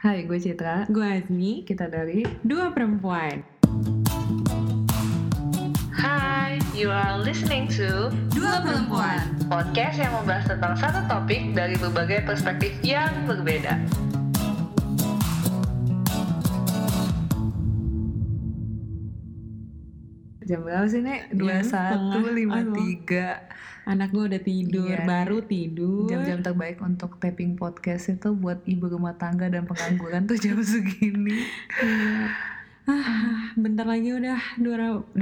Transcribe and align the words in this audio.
Hai, 0.00 0.24
gue 0.24 0.40
Citra. 0.40 0.88
Gue 0.88 1.04
Azmi, 1.04 1.60
Kita 1.60 1.84
dari 1.84 2.24
dua 2.40 2.72
perempuan. 2.72 3.44
Hi, 5.92 6.56
you 6.72 6.88
are 6.88 7.20
listening 7.20 7.68
to 7.68 8.08
Dua 8.32 8.64
perempuan. 8.64 9.20
podcast 9.52 10.00
yang 10.00 10.16
membahas 10.16 10.48
tentang 10.48 10.72
satu 10.80 11.04
topik 11.04 11.52
dari 11.52 11.76
berbagai 11.76 12.24
perspektif 12.24 12.72
yang 12.80 13.12
berbeda. 13.28 13.76
Jam 20.50 20.66
berapa 20.66 20.86
sih, 20.90 20.98
Nek? 20.98 21.30
Jam 21.30 21.62
setengah. 21.62 22.18
21.53. 22.18 23.86
Anak 23.86 24.08
gue 24.10 24.24
udah 24.26 24.42
tidur, 24.42 24.90
Iya, 24.90 25.06
baru 25.06 25.38
tidur. 25.46 26.10
Jam-jam 26.10 26.42
terbaik 26.42 26.82
untuk 26.82 27.16
tapping 27.22 27.54
podcast 27.54 28.10
itu 28.10 28.34
buat 28.34 28.58
ibu 28.66 28.90
rumah 28.90 29.14
tangga 29.14 29.46
dan 29.46 29.64
pengangguran 29.64 30.26
tuh 30.26 30.36
jam 30.36 30.58
segini. 30.60 31.46
Iya. 31.78 32.28
Ah, 32.90 33.54
bentar 33.54 33.86
lagi 33.86 34.10
udah 34.10 34.58
2018 34.58 35.14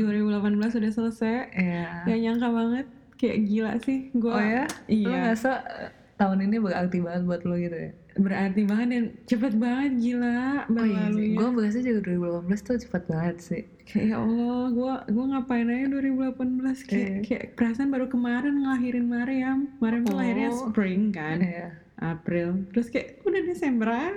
udah 0.80 0.90
selesai. 0.90 1.52
Ya. 1.52 2.02
Gak 2.08 2.18
nyangka 2.18 2.48
banget, 2.48 2.86
kayak 3.20 3.38
gila 3.44 3.72
sih. 3.84 4.08
Gua, 4.16 4.32
Oh 4.36 4.42
ya? 4.42 4.64
Iya. 4.88 5.08
ngerasa 5.12 5.50
eh, 5.68 5.90
tahun 6.16 6.48
ini 6.48 6.56
berarti 6.58 6.98
banget 7.04 7.22
buat 7.28 7.42
lo 7.44 7.54
gitu 7.60 7.76
ya? 7.76 7.92
Berarti 8.18 8.66
banget 8.66 8.88
dan 8.90 9.04
cepet 9.24 9.54
banget 9.54 9.92
gila 9.96 10.66
Oh 10.68 10.82
iya. 10.82 11.06
Gue 11.08 11.48
berasa 11.54 11.78
juga 11.78 12.00
2018 12.02 12.60
tuh 12.60 12.76
cepat 12.76 13.02
banget 13.06 13.36
sih. 13.38 13.62
Kayak 13.86 14.04
ya 14.04 14.16
Allah, 14.18 14.62
gue 14.68 14.92
gua 15.08 15.24
ngapain 15.32 15.64
aja 15.64 15.86
2018 15.88 16.82
kayak, 16.84 17.08
Iya. 17.08 17.18
kayak 17.24 17.44
perasaan 17.54 17.88
baru 17.88 18.06
kemarin 18.06 18.60
ngelahirin 18.60 19.06
Mariam. 19.06 19.58
Mariam 19.78 20.02
tuh 20.02 20.12
Oh. 20.12 20.18
lahirnya 20.18 20.50
spring 20.52 21.08
kan, 21.08 21.38
Iya. 21.40 21.68
April. 21.96 22.68
Terus 22.74 22.90
kayak 22.90 23.22
udah 23.22 23.42
Desember 23.42 23.88
ah. 23.88 24.12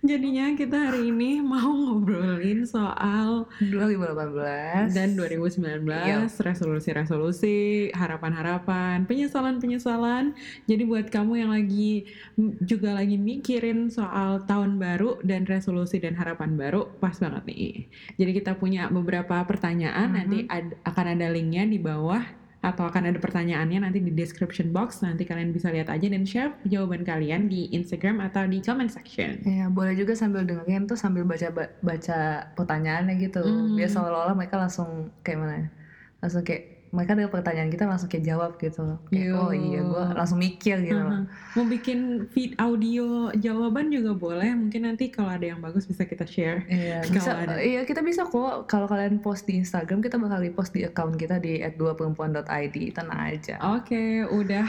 Jadinya 0.00 0.56
kita 0.56 0.88
hari 0.88 1.12
ini 1.12 1.44
mau 1.44 1.76
ngobrolin 1.76 2.64
soal 2.64 3.44
2018 3.60 4.96
dan 4.96 5.12
2019 5.12 5.84
resolusi-resolusi, 6.40 7.92
harapan-harapan, 7.92 9.04
penyesalan-penyesalan. 9.04 10.32
Jadi 10.64 10.82
buat 10.88 11.12
kamu 11.12 11.44
yang 11.44 11.52
lagi 11.52 12.08
juga 12.64 12.96
lagi 12.96 13.20
mikirin 13.20 13.92
soal 13.92 14.40
tahun 14.48 14.80
baru 14.80 15.20
dan 15.20 15.44
resolusi 15.44 16.00
dan 16.00 16.16
harapan 16.16 16.56
baru, 16.56 16.88
pas 16.96 17.20
banget 17.20 17.44
nih. 17.44 17.84
Jadi 18.16 18.30
kita 18.40 18.56
punya 18.56 18.88
beberapa 18.88 19.36
pertanyaan, 19.44 20.16
nanti 20.16 20.48
ad- 20.48 20.80
akan 20.80 21.12
ada 21.12 21.28
linknya 21.28 21.68
di 21.68 21.76
bawah 21.76 22.39
atau 22.60 22.84
akan 22.84 23.08
ada 23.08 23.16
pertanyaannya 23.16 23.88
nanti 23.88 24.04
di 24.04 24.12
description 24.12 24.68
box. 24.68 25.00
Nanti 25.00 25.24
kalian 25.24 25.50
bisa 25.50 25.72
lihat 25.72 25.88
aja 25.88 26.06
dan 26.06 26.28
share 26.28 26.52
jawaban 26.68 27.08
kalian 27.08 27.48
di 27.48 27.72
Instagram 27.72 28.20
atau 28.20 28.44
di 28.44 28.60
comment 28.60 28.92
section. 28.92 29.40
Ya, 29.42 29.72
boleh 29.72 29.96
juga 29.96 30.12
sambil 30.12 30.44
dengerin 30.44 30.84
tuh 30.84 31.00
sambil 31.00 31.24
baca 31.24 31.48
baca 31.80 32.18
pertanyaannya 32.54 33.16
gitu. 33.16 33.40
Hmm. 33.40 33.80
Biar 33.80 33.88
seolah-olah 33.88 34.36
mereka 34.36 34.60
langsung 34.60 35.08
kayak 35.24 35.38
mana? 35.40 35.54
ya? 35.56 35.66
Langsung 36.20 36.44
kayak 36.44 36.69
mereka 36.90 37.14
ada 37.14 37.26
pertanyaan 37.26 37.68
kita 37.68 37.86
langsung 37.86 38.06
kayak 38.06 38.26
jawab 38.26 38.50
gitu. 38.56 38.98
Kayak, 39.06 39.30
Yo. 39.30 39.38
oh 39.38 39.52
iya, 39.52 39.80
gue 39.80 40.04
langsung 40.10 40.36
mikir 40.36 40.82
gitu 40.82 40.98
loh. 40.98 41.22
Aha. 41.22 41.54
Mau 41.54 41.64
bikin 41.64 41.98
feed 42.28 42.54
audio 42.56 43.30
jawaban 43.32 43.88
juga 43.88 44.10
boleh. 44.12 44.50
Mungkin 44.50 44.84
nanti 44.84 45.06
kalau 45.06 45.30
ada 45.30 45.46
yang 45.46 45.58
bagus 45.58 45.86
bisa 45.86 46.02
kita 46.02 46.26
share. 46.26 46.66
Iya, 46.66 47.06
bisa. 47.14 47.30
ada. 47.32 47.62
Iya, 47.62 47.86
kita 47.86 48.02
bisa 48.02 48.26
kok. 48.26 48.66
Kalau 48.66 48.84
kalian 48.84 49.18
post 49.18 49.46
di 49.46 49.54
Instagram, 49.56 49.98
kita 49.98 50.18
bakal 50.18 50.40
repost 50.40 50.70
di 50.70 50.82
account 50.82 51.14
kita 51.14 51.38
di 51.38 51.62
@duaperempuan.id. 51.62 52.46
Tenang 52.90 53.20
aja. 53.28 53.62
Oke, 53.70 54.26
udah 54.26 54.66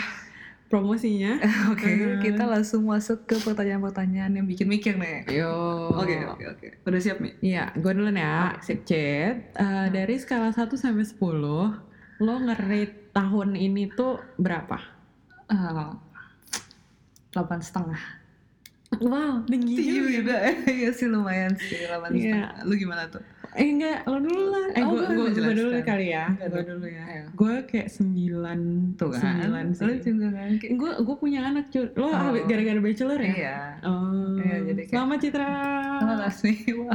promosinya. 0.68 1.36
Oke, 1.74 1.90
Mhm. 1.90 2.22
kita 2.22 2.46
langsung 2.46 2.86
masuk 2.86 3.26
ke 3.26 3.36
pertanyaan-pertanyaan 3.38 4.32
yang 4.32 4.46
bikin 4.46 4.70
mikir 4.70 4.96
nih. 4.96 5.28
Yo. 5.28 5.52
Oke, 5.92 6.16
oke, 6.24 6.44
oke. 6.48 6.68
Udah 6.86 7.00
siap 7.02 7.18
nih? 7.18 7.34
Iya, 7.42 7.76
gue 7.76 7.92
dulu 7.92 8.08
ya. 8.10 8.56
Sip, 8.62 8.86
Cid. 8.86 9.52
Eh, 9.52 9.88
dari 9.90 10.16
skala 10.16 10.54
1 10.54 10.78
sampai 10.78 11.04
10, 11.04 11.91
lo 12.22 12.38
nge-rate 12.40 13.12
tahun 13.12 13.50
ini 13.56 13.90
tuh 13.92 14.22
berapa? 14.38 14.78
Ah, 15.48 15.98
Delapan 17.30 17.60
setengah. 17.60 18.02
Wow, 18.94 19.48
tinggi 19.48 19.80
juga. 20.14 20.52
Iya 20.70 20.92
sih 20.92 21.08
lumayan 21.08 21.56
sih 21.56 21.80
delapan 21.82 22.10
Iya. 22.12 22.20
setengah. 22.20 22.52
Lu 22.68 22.74
gimana 22.76 23.04
tuh? 23.08 23.24
Eh 23.52 23.68
enggak, 23.70 24.04
lo 24.06 24.20
dulu 24.20 24.44
lah. 24.48 24.66
Eh, 24.70 24.80
Oh, 24.82 24.96
gue 24.96 25.28
gue 25.30 25.54
dulu 25.54 25.72
kali 25.82 26.12
ya. 26.12 26.28
Gue 26.38 26.60
dulu 26.62 26.88
ya. 26.88 27.04
Gue 27.34 27.54
kayak 27.66 27.88
9 27.90 28.96
Tuh 28.96 29.10
kan? 29.10 29.20
Sembilan 29.20 29.66
sih. 29.72 29.84
Lu 29.84 29.94
juga 29.98 30.28
kan? 30.32 30.50
Gue 30.60 30.92
gue 30.98 31.16
punya 31.18 31.40
anak 31.46 31.68
cuy. 31.68 31.88
Lo 31.96 32.06
Oh. 32.06 32.32
gara-gara 32.42 32.80
bachelor 32.80 33.20
ya? 33.20 33.32
Iya. 33.34 33.58
Oh. 33.82 34.36
Iya, 34.38 34.56
jadi 34.66 34.82
kayak- 34.82 34.92
Selamat 34.92 35.18
Citra. 35.20 35.52
Terima 35.98 36.16
kasih. 36.22 36.56
Wow. 36.82 36.92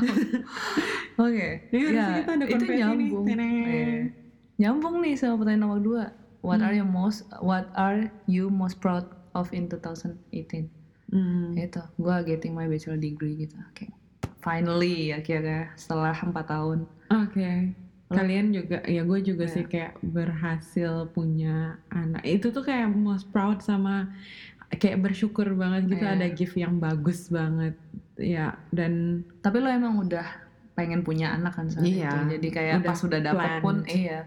Oke. 1.29 1.49
Ini 1.67 1.77
Ya, 1.77 1.85
harusnya 1.89 2.13
kita 2.19 2.33
ada 2.35 2.45
itu 2.47 2.65
nih. 2.67 2.77
nyambung. 2.79 3.25
Teneng. 3.25 3.53
Iya. 3.65 4.26
Nyambung 4.57 5.01
nih 5.01 5.15
sama 5.15 5.37
pertanyaan 5.37 5.63
nomor 5.63 5.81
dua. 5.81 6.05
What 6.41 6.61
Hmm. 6.61 6.67
are 6.67 6.75
you 6.75 6.87
most 6.87 7.21
What 7.39 7.69
are 7.75 8.09
you 8.25 8.49
most 8.49 8.79
proud 8.79 9.05
of 9.33 9.53
in 9.53 9.69
2018? 9.69 10.73
Hmm. 11.07 11.53
Itu, 11.55 11.83
gue 11.97 12.17
getting 12.25 12.53
my 12.53 12.67
bachelor 12.67 12.97
degree 12.97 13.37
gitu. 13.39 13.57
Oke. 13.69 13.93
Finally 14.41 15.11
akhirnya 15.13 15.75
setelah 15.75 16.15
empat 16.15 16.47
tahun. 16.47 16.79
Oke. 17.11 17.75
Kalian 18.07 18.55
juga, 18.55 18.87
ya 18.87 19.03
gue 19.03 19.19
juga 19.21 19.45
Iya. 19.45 19.53
sih 19.53 19.65
kayak 19.67 19.99
berhasil 20.01 21.11
punya 21.11 21.83
anak. 21.91 22.23
Itu 22.23 22.49
tuh 22.49 22.63
kayak 22.63 22.87
most 22.89 23.29
proud 23.29 23.59
sama 23.61 24.15
kayak 24.73 24.99
bersyukur 25.01 25.51
banget 25.53 25.91
gitu 25.91 26.01
Iya. 26.01 26.15
ada 26.15 26.27
gift 26.31 26.55
yang 26.55 26.79
bagus 26.79 27.27
banget. 27.29 27.75
Ya 28.17 28.55
dan 28.71 29.23
Tapi 29.43 29.59
lo 29.59 29.69
emang 29.69 29.99
udah 30.01 30.25
pengen 30.73 31.03
punya 31.03 31.35
anak 31.35 31.55
kan 31.55 31.67
saat 31.67 31.83
Iya, 31.83 32.09
itu. 32.09 32.39
Jadi 32.39 32.49
kayak 32.49 32.75
udah 32.81 32.87
pas 32.87 33.01
udah 33.03 33.21
dapet 33.21 33.49
planned. 33.51 33.63
pun, 33.63 33.77
iya, 33.89 34.19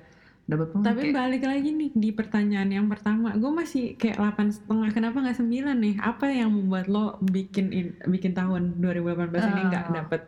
dapet 0.50 0.68
pun 0.68 0.82
tapi 0.82 1.14
balik 1.14 1.44
lagi 1.44 1.70
nih 1.70 1.94
di 1.94 2.10
pertanyaan 2.10 2.68
yang 2.68 2.88
pertama, 2.88 3.32
gue 3.34 3.52
masih 3.52 3.94
kayak 3.94 4.18
delapan 4.18 4.50
setengah. 4.50 4.90
Kenapa 4.90 5.22
nggak 5.22 5.38
sembilan 5.38 5.78
nih? 5.78 5.96
Apa 6.02 6.26
yang 6.28 6.50
membuat 6.50 6.86
lo 6.86 7.06
bikin 7.22 7.70
in- 7.70 7.98
bikin 8.04 8.34
tahun 8.34 8.78
2018 8.78 9.30
ini 9.46 9.62
nggak 9.68 9.86
Ah. 9.86 9.96
dapet? 9.96 10.22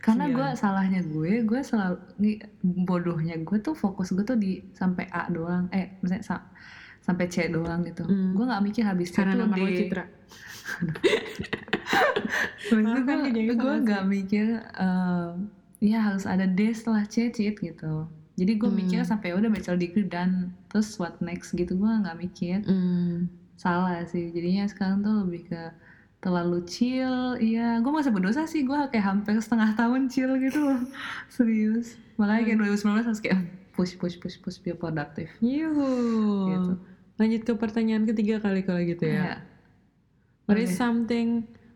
karena 0.00 0.26
gue 0.26 0.48
salahnya 0.56 1.04
gue, 1.04 1.44
gue 1.44 1.60
selalu 1.60 2.00
nih 2.16 2.40
bodohnya 2.64 3.36
gue 3.36 3.60
tuh 3.60 3.76
fokus 3.76 4.10
gue 4.10 4.24
tuh 4.24 4.32
di 4.34 4.64
sampai 4.72 5.04
A 5.06 5.28
doang, 5.28 5.68
eh 5.70 6.00
misalnya 6.00 6.24
sa- 6.26 6.48
sampai 7.00 7.28
C 7.28 7.46
doang 7.46 7.84
gitu. 7.84 8.02
Hmm. 8.02 8.32
Gue 8.32 8.42
nggak 8.42 8.64
mikir 8.64 8.82
habis 8.82 9.12
C 9.12 9.20
Karena 9.20 9.36
tuh 9.36 9.44
nama 9.44 9.56
di 9.60 9.76
Citra. 9.76 10.04
Maksudnya 12.72 13.16
gue 13.52 13.74
nggak 13.82 14.04
mikir 14.06 14.46
eh, 14.62 15.28
ya 15.80 15.98
harus 16.02 16.24
ada 16.24 16.44
D 16.44 16.60
setelah 16.70 17.04
C 17.04 17.28
cheat 17.28 17.56
gitu. 17.56 18.08
Jadi 18.40 18.56
gue 18.56 18.66
Hmm. 18.66 18.78
mikir 18.80 19.04
sampai 19.04 19.36
udah 19.36 19.46
bachelor 19.46 19.76
degree 19.76 20.08
dan 20.08 20.50
terus 20.66 20.96
what 20.96 21.20
next 21.20 21.52
gitu 21.52 21.76
gue 21.76 21.90
nggak 22.00 22.16
mikir. 22.16 22.64
Hmm. 22.64 23.28
Salah 23.54 24.00
sih. 24.02 24.32
Jadinya 24.32 24.64
sekarang 24.64 25.04
tuh 25.04 25.12
lebih 25.22 25.44
ke 25.46 25.62
terlalu 26.18 26.64
chill. 26.64 27.36
Iya, 27.36 27.78
gue 27.78 27.92
masa 27.92 28.08
berdosa 28.08 28.44
sih. 28.44 28.64
Gue 28.64 28.76
kayak 28.88 29.04
hampir 29.04 29.36
setengah 29.36 29.76
tahun 29.76 30.08
chill 30.08 30.32
gitu 30.40 30.58
loh. 30.58 30.80
Serius. 31.28 32.00
Makanya 32.16 32.42
kayak 32.46 32.58
2019 32.80 33.04
harus 33.04 33.20
kayak 33.20 33.40
push 33.72 33.96
push 33.96 34.16
push 34.16 34.36
push 34.36 34.56
biar 34.58 34.76
produktif. 34.76 35.28
Yuhu. 35.40 35.92
Gitu. 36.48 36.72
Lanjut 37.16 37.42
ke 37.44 37.52
pertanyaan 37.54 38.04
ketiga 38.04 38.40
kali 38.40 38.64
kalau 38.64 38.80
gitu 38.80 39.04
ya. 39.04 39.12
Iya. 39.12 39.34
What 40.44 40.56
is 40.56 40.72
Oke. 40.72 40.80
something 40.80 41.28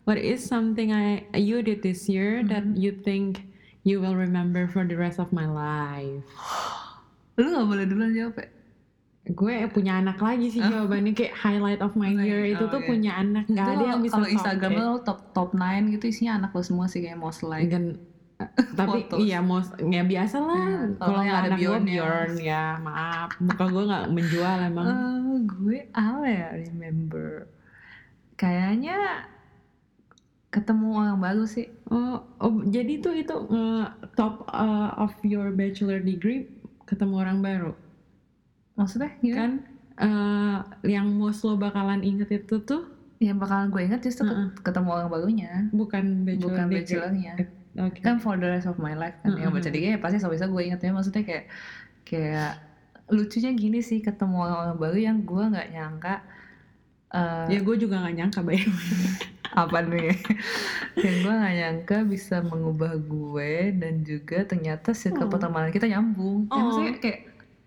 What 0.04 0.20
is 0.20 0.44
something 0.44 0.92
I 0.92 1.24
you 1.32 1.64
did 1.64 1.80
this 1.80 2.12
year 2.12 2.44
that 2.44 2.60
Mhm. 2.60 2.76
you 2.76 2.92
think 2.92 3.48
you 3.84 4.00
will 4.00 4.16
remember 4.16 4.66
for 4.66 4.82
the 4.82 4.96
rest 4.96 5.16
of 5.16 5.28
my 5.30 5.44
life? 5.44 6.24
Lu 7.38 7.46
gak 7.46 7.66
boleh 7.66 7.84
duluan 7.84 8.10
jawab 8.10 8.34
ya? 8.36 8.48
Gue 9.24 9.56
punya 9.68 9.96
anak 9.96 10.20
lagi 10.20 10.52
sih 10.52 10.60
Oh. 10.60 10.68
jawabannya 10.68 11.12
kayak 11.12 11.32
highlight 11.34 11.80
of 11.80 11.96
my 11.96 12.12
year 12.20 12.44
itu 12.44 12.60
Oh, 12.60 12.68
tuh 12.68 12.80
iya. 12.80 12.88
punya 12.88 13.12
anak 13.16 13.44
nggak 13.46 13.64
Itu 13.64 13.72
ada 13.74 13.84
yang 13.86 14.00
bisa 14.00 14.14
kalau 14.14 14.26
top 14.26 14.36
Instagram 14.36 14.70
lo 14.74 14.86
top 15.00 15.18
top 15.32 15.50
9 15.52 15.88
gitu 15.90 16.04
isinya 16.04 16.32
anak 16.36 16.50
lo 16.52 16.60
semua 16.60 16.86
sih 16.86 17.00
kayak 17.00 17.16
most 17.16 17.40
like. 17.40 17.68
Gan- 17.68 17.96
tapi 18.76 19.06
Fotos. 19.06 19.18
iya 19.22 19.38
most 19.40 19.70
ya 19.78 20.02
biasa 20.02 20.36
lah 20.38 20.66
Iya, 20.84 20.98
kalau 20.98 21.16
yang 21.16 21.24
nggak 21.24 21.40
ada 21.40 21.56
Bjorn-nya. 21.56 21.94
Bjorn 21.94 22.32
ya 22.36 22.64
maaf 22.76 23.30
muka 23.38 23.64
gue 23.64 23.82
nggak 23.86 24.04
menjual 24.10 24.56
emang 24.60 24.86
Eh, 24.86 25.36
gue 25.54 25.78
apa 25.90 26.26
ya 26.26 26.46
remember? 26.52 27.28
Kayaknya 28.34 28.98
ketemu 30.50 30.86
orang 30.94 31.18
baru 31.18 31.44
sih. 31.46 31.66
Oh, 31.90 32.16
oh, 32.40 32.52
jadi 32.66 32.92
tuh 33.00 33.14
itu 33.16 33.34
eh, 33.50 33.84
top 34.16 34.34
eh, 34.48 34.90
of 35.00 35.12
your 35.24 35.48
bachelor 35.52 36.00
degree 36.00 36.48
ketemu 36.88 37.14
orang 37.22 37.38
baru 37.40 37.72
Maksudnya 38.74 39.10
gimana? 39.22 39.38
kan 39.38 39.50
eh, 39.98 40.56
yang 40.90 41.06
most 41.14 41.46
lo 41.46 41.54
bakalan 41.54 42.02
inget 42.02 42.28
itu 42.32 42.56
tuh 42.62 42.82
Yang 43.22 43.36
bakalan 43.46 43.66
gue 43.72 43.82
ingat 43.86 44.00
justru 44.04 44.26
Heeh. 44.26 44.48
ketemu 44.60 44.88
orang 44.90 45.08
barunya, 45.08 45.52
bukan 45.72 46.26
bachelor 46.26 46.42
bukan 46.50 46.66
degree. 46.66 46.76
bachelornya. 46.82 47.34
Oke. 47.78 47.98
Kan 48.04 48.18
for 48.20 48.34
the 48.36 48.48
rest 48.50 48.66
of 48.66 48.76
my 48.76 48.92
life 48.92 49.16
kan. 49.22 49.32
Yang 49.38 49.50
Heeh. 49.50 49.54
baca 49.54 49.68
degree 49.70 49.92
ya 49.94 50.00
pasti 50.02 50.16
bisa 50.20 50.46
gue 50.50 50.62
ingetnya 50.62 50.90
maksudnya 50.92 51.22
kayak 51.24 51.44
kayak 52.04 52.60
lucunya 53.08 53.50
gini 53.54 53.80
sih 53.80 54.00
ketemu 54.02 54.36
orang-orang 54.44 54.76
baru 54.80 54.98
yang 54.98 55.18
gue 55.24 55.44
nggak 55.52 55.68
nyangka. 55.72 56.14
eh, 57.14 57.46
ya 57.54 57.60
gue 57.62 57.76
juga 57.78 57.94
nggak 58.02 58.14
nyangka 58.18 58.40
bay 58.42 58.58
apa 59.54 59.78
nih 59.80 60.10
yang 61.04 61.16
gue 61.22 61.34
gak 61.34 61.54
nyangka 61.54 61.98
bisa 62.04 62.42
mengubah 62.42 62.98
gue 62.98 63.52
dan 63.74 64.02
juga 64.02 64.42
ternyata 64.42 64.90
circle 64.92 65.26
Oh. 65.26 65.30
pertemanan 65.30 65.70
kita 65.70 65.86
nyambung 65.86 66.46
ya, 66.46 66.52
Oh. 66.52 66.58
maksudnya 66.68 66.94
kayak 66.98 67.20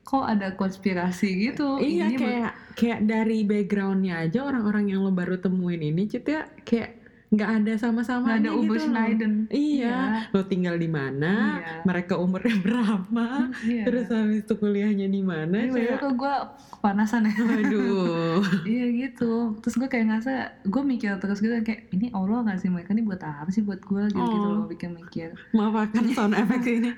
kok 0.04 0.24
ada 0.24 0.48
konspirasi 0.56 1.52
gitu 1.52 1.80
iya 1.80 2.08
Ini 2.08 2.16
kayak 2.16 2.52
kayak 2.76 3.00
dari 3.04 3.44
backgroundnya 3.44 4.24
aja 4.24 4.44
orang-orang 4.44 4.88
yang 4.88 5.04
lo 5.04 5.12
baru 5.12 5.36
temuin 5.36 5.82
ini 5.82 6.08
Cit 6.08 6.24
ya 6.24 6.48
kayak 6.64 6.97
nggak 7.28 7.50
ada 7.60 7.74
sama-sama 7.76 8.36
ada 8.36 8.50
Uber 8.50 8.72
gitu 8.72 8.88
loh. 8.88 8.88
Schneider 8.88 9.32
Iya, 9.50 9.98
lo 10.30 10.42
tinggal 10.44 10.76
di 10.76 10.88
mana, 10.88 11.60
Iya. 11.60 11.84
mereka 11.84 12.16
umurnya 12.16 12.56
berapa, 12.64 13.28
Iya. 13.62 13.84
terus 13.84 14.08
habis 14.08 14.42
itu 14.42 14.54
kuliahnya 14.54 15.06
di 15.06 15.20
mana, 15.20 15.60
Ini 15.62 15.76
kayak 16.00 16.08
gue 16.10 16.36
kepanasan 16.74 17.26
ya 17.26 17.36
aduh. 17.36 18.40
iya 18.70 18.86
gitu 18.98 19.58
terus 19.58 19.76
gue 19.76 19.86
kayak 19.86 20.06
ngerasa 20.08 20.34
gue 20.64 20.84
mikir 20.86 21.18
terus 21.18 21.38
gitu 21.38 21.52
kayak 21.60 21.90
ini 21.90 22.08
Allah 22.12 22.46
nggak 22.46 22.60
sih 22.60 22.70
mereka 22.70 22.92
ini 22.92 23.02
buat 23.02 23.20
apa 23.20 23.50
sih 23.50 23.60
buat 23.60 23.82
gue 23.82 24.04
gitu 24.08 24.16
gitu 24.16 24.38
Oh. 24.40 24.54
loh 24.56 24.66
bikin 24.68 24.94
mikir 24.94 25.34
Maaf 25.52 25.74
akan 25.84 26.04
sound 26.16 26.34
effect 26.34 26.64
ini. 26.64 26.94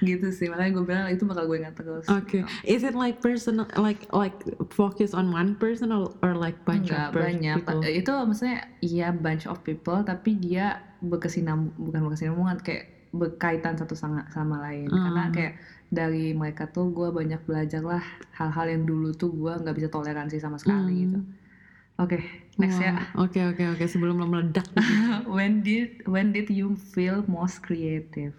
gitu 0.00 0.26
sih 0.30 0.48
makanya 0.48 0.72
gue 0.72 0.84
bilang 0.84 1.06
itu 1.06 1.22
bakal 1.22 1.44
gue 1.44 1.58
ingat 1.58 1.74
terus 1.74 2.04
Oke, 2.08 2.42
is 2.62 2.82
it 2.82 2.92
like 2.92 3.20
personal, 3.20 3.68
like 3.76 4.02
like 4.10 4.34
focus 4.70 5.12
on 5.12 5.30
one 5.30 5.54
person 5.54 5.90
or, 5.90 6.10
or 6.20 6.34
like 6.34 6.56
bunch 6.64 6.88
Enggak 6.88 7.04
of 7.04 7.12
pers- 7.12 7.24
banyak 7.30 7.56
people? 7.60 7.80
itu 7.84 8.10
maksudnya 8.10 8.58
iya 8.80 9.08
bunch 9.10 9.43
of 9.46 9.60
people 9.60 10.00
tapi 10.00 10.34
dia 10.34 10.66
berkesinambung 10.98 11.72
bukan 11.78 12.00
berkesinambungan 12.04 12.58
kayak 12.58 12.84
berkaitan 13.10 13.74
satu 13.74 13.94
sama 13.94 14.26
sama 14.28 14.58
lain 14.60 14.86
Hmm. 14.86 15.04
karena 15.04 15.22
kayak 15.30 15.52
dari 15.88 16.32
mereka 16.32 16.66
tuh 16.66 16.90
gue 16.90 17.08
banyak 17.08 17.38
belajar 17.42 17.80
lah 17.80 18.02
hal-hal 18.32 18.66
yang 18.68 18.82
dulu 18.82 19.12
tuh 19.12 19.30
gue 19.30 19.52
nggak 19.54 19.72
bisa 19.72 19.88
toleransi 19.88 20.36
sama 20.36 20.56
sekali 20.56 20.90
Hmm. 20.90 21.02
gitu 21.04 21.18
oke 21.96 22.18
next 22.56 22.78
ya 22.78 22.90
Wah, 22.92 23.22
Oke 23.22 23.38
oke 23.44 23.62
oke 23.70 23.84
sebelum 23.84 24.16
lo 24.16 24.26
meledak. 24.26 24.66
when 25.30 25.60
did 25.60 26.02
when 26.04 26.30
did 26.30 26.48
you 26.48 26.74
feel 26.74 27.22
most 27.24 27.60
creative 27.60 28.34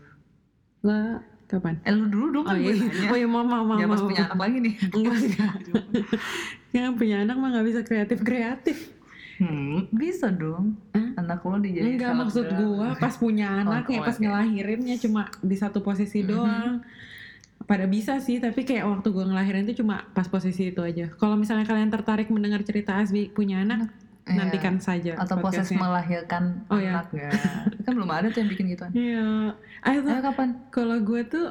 Lah, 0.81 1.17
kapan? 1.45 1.79
eh 1.81 1.89
lu 1.89 2.05
dulu 2.05 2.27
dong 2.31 2.45
Oh 2.45 2.51
kan 2.51 2.59
iya, 2.59 2.75
nanya 2.75 3.09
oh 3.09 3.17
iya 3.17 3.25
mau 3.25 3.41
mau 3.41 3.63
mau. 3.63 3.73
ya 3.75 3.87
mau. 3.87 3.95
punya 3.97 4.27
anak 4.27 4.39
lagi 4.39 4.57
nih 4.59 4.75
Enggak 4.91 5.15
enggak. 5.15 5.53
Yang 6.75 6.93
punya 6.93 7.15
anak 7.21 7.35
mah 7.35 7.49
nggak 7.49 7.65
bisa 7.65 7.79
kreatif 7.81 8.19
kreatif. 8.21 8.77
Hmm, 9.37 9.89
bisa 9.89 10.27
dong 10.27 10.75
Hah? 10.91 11.15
anak 11.17 11.41
lo 11.41 11.57
dijadiin 11.57 11.95
Enggak 11.95 12.13
maksud 12.17 12.45
gua 12.51 12.95
pas 12.95 13.13
punya 13.13 13.47
anak 13.57 13.83
Oh, 13.83 13.91
ya 13.91 13.99
oh, 13.99 14.03
pas 14.03 14.13
oke. 14.13 14.23
ngelahirinnya 14.23 14.95
cuma 14.97 15.21
di 15.39 15.53
satu 15.53 15.79
posisi 15.79 16.19
Mhm. 16.19 16.27
doang. 16.27 16.73
Pada 17.65 17.83
bisa 17.85 18.19
sih, 18.19 18.37
tapi 18.37 18.61
kayak 18.61 18.85
waktu 18.85 19.09
gua 19.09 19.25
ngelahirin 19.25 19.65
itu 19.65 19.81
cuma 19.81 20.05
pas 20.11 20.25
posisi 20.25 20.69
itu 20.69 20.79
aja. 20.79 21.09
Kalau 21.11 21.33
misalnya 21.33 21.65
kalian 21.65 21.89
tertarik 21.89 22.29
mendengar 22.29 22.61
cerita 22.61 22.93
Asbi 22.95 23.27
punya 23.27 23.59
anak, 23.59 23.89
Iya. 24.25 24.41
nantikan 24.41 24.81
saja 24.81 25.13
atau 25.15 25.37
proses 25.37 25.69
melahirkan 25.69 26.65
Oh, 26.65 26.81
iya. 26.81 26.97
anak 26.97 27.13
ya 27.13 27.29
kan 27.79 27.93
belum 27.93 28.09
ada 28.09 28.27
tuh 28.27 28.41
yang 28.41 28.49
bikin 28.49 28.65
gituan 28.67 28.89
Iya, 28.97 29.53
thought 29.85 30.09
Ayo 30.09 30.21
kapan 30.23 30.49
kalau 30.69 30.97
gue 30.97 31.21
tuh 31.23 31.45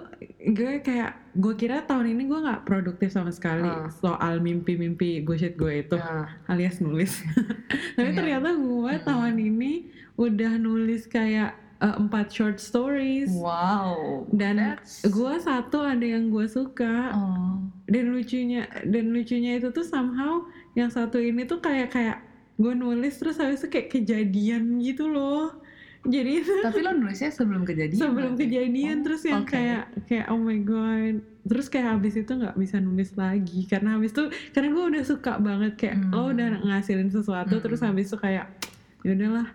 gue 0.45 0.83
kayak 0.83 1.15
gue 1.33 1.55
kira 1.55 1.83
tahun 1.83 2.11
ini 2.11 2.27
gue 2.27 2.35
nggak 2.35 2.67
produktif 2.67 3.09
sama 3.09 3.31
sekali 3.31 3.63
Ah. 3.63 3.87
soal 3.95 4.39
mimpi-mimpi 4.39 5.23
bullshit 5.23 5.55
gue 5.55 5.81
itu 5.81 5.95
Ya. 5.95 6.27
alias 6.45 6.79
nulis. 6.79 7.23
Tapi 7.95 8.11
Iya. 8.11 8.19
ternyata 8.19 8.51
gue 8.53 8.93
Hmm. 8.93 9.07
tahun 9.07 9.35
ini 9.37 9.73
udah 10.17 10.53
nulis 10.57 11.07
kayak 11.07 11.55
uh, 11.79 11.95
empat 11.95 12.27
short 12.29 12.59
stories. 12.59 13.31
wow 13.31 14.27
Dan 14.29 14.59
gue 15.01 15.35
satu 15.39 15.79
ada 15.79 16.03
yang 16.03 16.27
gue 16.27 16.47
suka 16.47 17.15
oh. 17.15 17.63
dan 17.87 18.11
lucunya 18.11 18.67
dan 18.83 19.15
lucunya 19.15 19.59
itu 19.59 19.71
tuh 19.71 19.87
somehow 19.87 20.43
yang 20.73 20.91
satu 20.91 21.19
ini 21.19 21.45
tuh 21.45 21.59
kayak 21.59 21.95
kayak 21.95 22.19
gue 22.55 22.73
nulis 22.73 23.15
terus 23.15 23.37
habis 23.37 23.59
itu 23.59 23.69
kayak 23.69 23.89
kejadian 23.91 24.79
gitu 24.79 25.07
loh. 25.07 25.59
Jadi 26.05 26.45
tapi 26.61 26.81
lo 26.81 26.93
nulisnya 26.93 27.29
sebelum 27.29 27.65
kejadian 27.65 27.97
sebelum 27.97 28.33
kejadian 28.35 29.01
Oh, 29.01 29.03
terus 29.03 29.23
yang 29.25 29.41
oke. 29.41 29.51
kayak 29.51 29.89
kayak 30.05 30.27
oh 30.29 30.37
my 30.37 30.59
god 30.59 31.17
terus 31.43 31.67
kayak 31.67 31.87
habis 31.91 32.13
itu 32.15 32.29
nggak 32.29 32.53
bisa 32.55 32.77
nulis 32.77 33.13
lagi 33.15 33.65
karena 33.65 33.97
habis 33.97 34.13
itu 34.13 34.25
karena 34.53 34.69
gue 34.71 34.85
udah 34.91 35.03
suka 35.03 35.33
banget 35.39 35.73
kayak 35.75 35.97
Hmm. 35.99 36.13
lo 36.13 36.29
udah 36.29 36.49
ngasilin 36.63 37.09
sesuatu 37.09 37.53
Hmm. 37.53 37.63
terus 37.63 37.81
habis 37.81 38.07
itu 38.07 38.17
kayak 38.17 38.53
ya 39.01 39.11
udahlah 39.13 39.49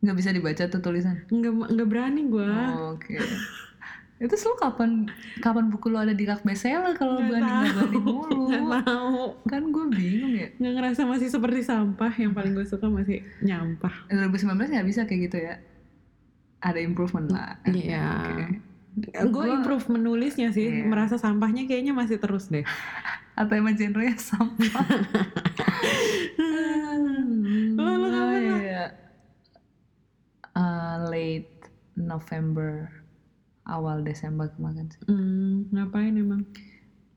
nggak 0.00 0.16
bisa 0.16 0.30
dibaca 0.30 0.62
tuh 0.66 0.80
tulisan 0.80 1.22
nggak 1.28 1.52
nggak 1.70 1.86
berani 1.88 2.22
gue 2.26 2.50
Oh, 2.50 2.98
oke 2.98 3.14
itu 4.22 4.34
lo 4.38 4.54
kapan 4.56 5.10
kapan 5.36 5.66
buku 5.66 5.86
lo 5.88 5.98
ada 5.98 6.12
di 6.12 6.22
rak 6.22 6.40
bestseller 6.40 6.94
kalau 6.94 7.18
berani 7.20 7.42
tahu. 7.68 7.98
mulu 7.98 8.42
nggak 8.48 8.62
mau 8.84 9.34
kan 9.42 9.62
gue 9.66 9.84
bingung 9.88 10.32
ya 10.32 10.46
nggak 10.54 10.72
ngerasa 10.72 11.02
masih 11.04 11.26
seperti 11.26 11.60
sampah 11.60 12.14
yang 12.14 12.30
paling 12.30 12.52
gue 12.52 12.62
suka 12.62 12.86
masih 12.86 13.20
nyampah 13.40 14.06
2019 14.08 14.46
nggak 14.70 14.86
bisa 14.86 15.02
kayak 15.02 15.20
gitu 15.26 15.38
ya 15.40 15.54
ada 16.58 16.78
improvement 16.78 17.26
lah 17.26 17.58
Iya. 17.64 18.06
Oke. 18.30 18.44
gue 19.18 19.26
Gua- 19.26 19.50
improve 19.52 19.90
menulisnya 19.90 20.48
sih 20.48 20.70
Iya. 20.70 20.86
merasa 20.86 21.16
sampahnya 21.16 21.66
kayaknya 21.66 21.90
masih 21.90 22.16
terus 22.16 22.46
deh 22.46 22.62
atau 23.34 23.52
emang 23.52 23.74
genre 23.74 24.06
sampah 24.14 24.86
Lo- 27.74 27.96
lo 27.96 28.06
kapan 28.06 28.42
lo? 28.44 28.56
ya. 28.60 28.84
Uh, 30.52 30.96
late 31.08 31.50
November 31.94 33.01
awal 33.64 34.02
Desember 34.02 34.50
kemarin 34.52 34.90
sih. 34.90 35.00
Hmm, 35.06 35.70
ngapain 35.70 36.14
emang 36.14 36.42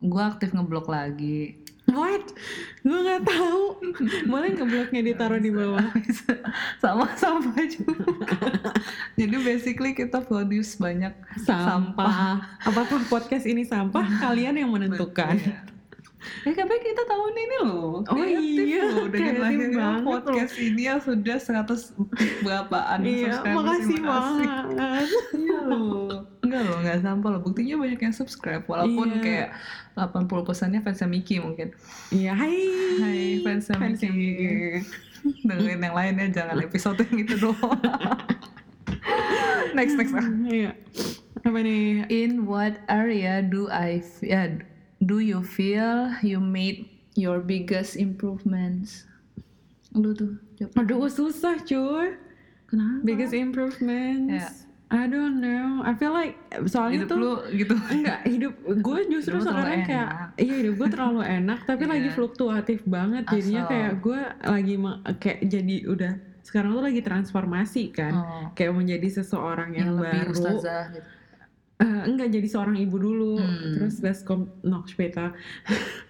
Gue 0.03 0.21
aktif 0.21 0.53
ngeblok 0.53 0.85
lagi. 0.85 1.57
What? 1.85 2.33
Gue 2.81 2.97
nggak 2.97 3.23
tahu. 3.25 3.63
Boleh 4.25 4.53
nggak 4.53 4.67
blognya 4.67 5.01
ditaruh 5.01 5.37
di 5.37 5.49
bawah? 5.49 5.85
Sama-sama 6.81 7.53
juga. 7.65 8.05
Jadi 9.19 9.35
basically 9.41 9.93
kita 9.93 10.21
produce 10.21 10.77
banyak 10.77 11.13
Sampah. 11.41 12.41
Apakah 12.65 13.05
podcast 13.05 13.45
ini 13.45 13.63
sampah? 13.63 14.01
Kalian 14.25 14.57
yang 14.57 14.69
menentukan. 14.73 15.37
Iya. 15.37 15.57
Eh 16.41 16.57
tapi 16.57 16.73
kita 16.81 17.05
tahun 17.05 17.33
ini 17.37 17.55
loh 17.61 18.01
Oh 18.01 18.17
kreatif 18.17 18.65
iya, 18.65 18.81
loh 18.89 19.05
dengan 19.13 19.45
lahirnya 19.45 19.77
banget 19.77 20.01
podcast 20.09 20.55
ini 20.57 20.89
yang 20.89 20.97
sudah 20.97 21.37
100 21.37 21.93
berapaan 22.41 22.99
Iya, 23.05 23.45
makasih 23.45 23.45
terima 23.45 23.61
kasih. 23.61 23.97
banget. 24.01 24.49
Iya 25.37 25.59
loh. 25.69 26.25
Enggak 26.55 26.71
loh, 26.71 26.79
enggak 26.79 26.99
sampah 27.03 27.29
loh. 27.35 27.41
Buktinya 27.43 27.75
banyak 27.75 27.99
yang 27.99 28.15
subscribe 28.15 28.63
walaupun 28.63 29.11
Iya. 29.11 29.19
kayak 29.19 29.47
80 29.99 30.47
persennya 30.47 30.79
fansnya 30.79 31.11
Miki 31.11 31.43
mungkin. 31.43 31.75
Iya, 32.15 32.31
hai. 32.31 32.55
Hai 33.03 33.23
fansnya 33.43 33.75
Fansnya 33.75 34.15
Miki. 34.15 34.79
Dengerin 35.43 35.83
yang 35.83 35.95
lain 35.99 36.13
ya, 36.15 36.27
jangan 36.31 36.63
episode 36.63 36.95
yang 37.03 37.27
gitu 37.27 37.51
doang. 37.51 37.75
next 39.75 39.99
next. 39.99 40.15
Iya. 40.47 40.71
Apa 41.43 41.59
nih? 41.59 42.07
In 42.07 42.47
what 42.47 42.79
area 42.87 43.43
do 43.43 43.67
I 43.67 43.99
yeah, 44.23 44.55
do 45.03 45.19
you 45.19 45.43
feel 45.43 46.07
you 46.23 46.39
made 46.39 46.87
your 47.19 47.43
biggest 47.43 47.99
improvements? 47.99 49.03
Lu 49.91 50.15
tuh, 50.15 50.39
jawab. 50.55 50.87
Aduh, 50.87 51.11
susah 51.11 51.59
cuy. 51.67 52.15
Kenapa? 52.71 53.03
Biggest 53.03 53.35
improvements. 53.35 54.39
Iya. 54.39 54.49
I 54.85 55.07
don't 55.07 55.41
know. 55.41 55.81
I 55.81 55.93
feel 55.93 56.13
like 56.13 56.37
soalnya 56.65 57.03
hidup 57.03 57.09
tuh 57.09 57.17
lu 57.17 57.31
gitu. 57.51 57.73
enggak 57.73 58.21
hidup 58.23 58.53
gue 58.61 58.99
justru 59.09 59.33
Hidup 59.35 59.49
sekarang 59.49 59.81
kayak 59.83 60.07
iya 60.37 60.55
hidup 60.61 60.73
gue 60.77 60.89
terlalu 60.89 61.21
enak 61.21 61.59
tapi 61.65 61.83
Iya. 61.83 61.91
lagi 61.91 62.09
fluktuatif 62.11 62.79
banget 62.85 63.23
jadinya 63.25 63.63
Asal. 63.65 63.71
kayak 63.73 63.93
gue 63.97 64.21
lagi 64.45 64.73
kayak 65.17 65.39
jadi 65.43 65.75
udah 65.89 66.13
sekarang 66.41 66.69
tuh 66.71 66.83
lagi 66.85 67.01
transformasi 67.01 67.83
kan 67.89 68.13
Oh, 68.13 68.45
kayak 68.53 68.71
menjadi 68.71 69.07
seseorang 69.11 69.73
yang, 69.73 69.89
yang 69.89 69.97
lebih 69.97 70.21
baru 70.21 70.31
ustazah 70.31 70.83
gitu. 70.93 71.09
Eh, 71.75 72.03
enggak 72.07 72.31
jadi 72.31 72.47
seorang 72.47 72.79
ibu 72.79 72.95
dulu. 72.95 73.35
Hmm. 73.35 73.75
terus 73.75 73.99
das 73.99 74.23
kom 74.23 74.47
noch 74.61 74.87
später 74.87 75.35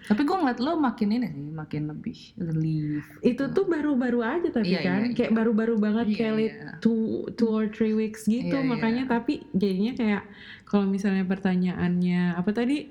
Tapi 0.06 0.22
gue 0.22 0.36
ngeliat 0.36 0.62
lo 0.62 0.78
makin 0.78 1.10
ini 1.10 1.26
sih, 1.28 1.50
makin 1.50 1.90
lebih 1.90 2.14
relief. 2.38 3.02
itu 3.20 3.50
tuh 3.50 3.66
baru-baru 3.66 4.22
aja 4.22 4.50
tapi 4.52 4.70
Iya, 4.70 4.82
kan 4.84 5.00
iya, 5.04 5.18
kayak 5.18 5.34
baru-baru 5.34 5.76
banget 5.76 6.06
Iya, 6.08 6.18
kayak 6.20 6.34
late 6.36 6.58
two 6.80 7.00
two 7.34 7.50
or 7.50 7.66
three 7.66 7.92
weeks 7.92 8.24
gitu 8.24 8.46
Iya, 8.48 8.62
iya. 8.62 8.70
makanya 8.70 9.04
tapi 9.10 9.42
jadinya 9.52 9.94
kayak 9.96 10.24
kalau 10.64 10.86
misalnya 10.86 11.26
pertanyaannya 11.26 12.38
apa 12.38 12.52
tadi? 12.52 12.86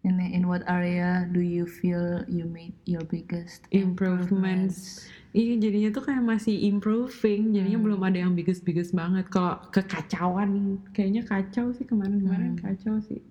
Ini 0.00 0.32
in 0.32 0.44
what 0.44 0.64
area 0.64 1.24
do 1.26 1.40
you 1.40 1.64
feel 1.64 2.24
you 2.26 2.44
made 2.44 2.72
your 2.84 3.00
biggest 3.02 3.64
improvements 3.70 5.08
Iya 5.30 5.54
jadinya 5.56 5.90
tuh 5.90 6.02
kayak 6.02 6.22
masih 6.22 6.58
improving 6.66 7.54
jadinya 7.54 7.78
Hmm. 7.78 7.86
belum 7.86 8.00
ada 8.02 8.18
yang 8.18 8.34
biggest-biggest 8.34 8.90
banget 8.90 9.26
kalau 9.26 9.62
kekacauan 9.68 10.50
kayaknya 10.90 11.22
kacau 11.22 11.70
sih 11.70 11.84
kemarin-kemarin 11.84 12.54
Hmm. 12.54 12.60
kacau 12.60 12.98
sih 12.98 13.22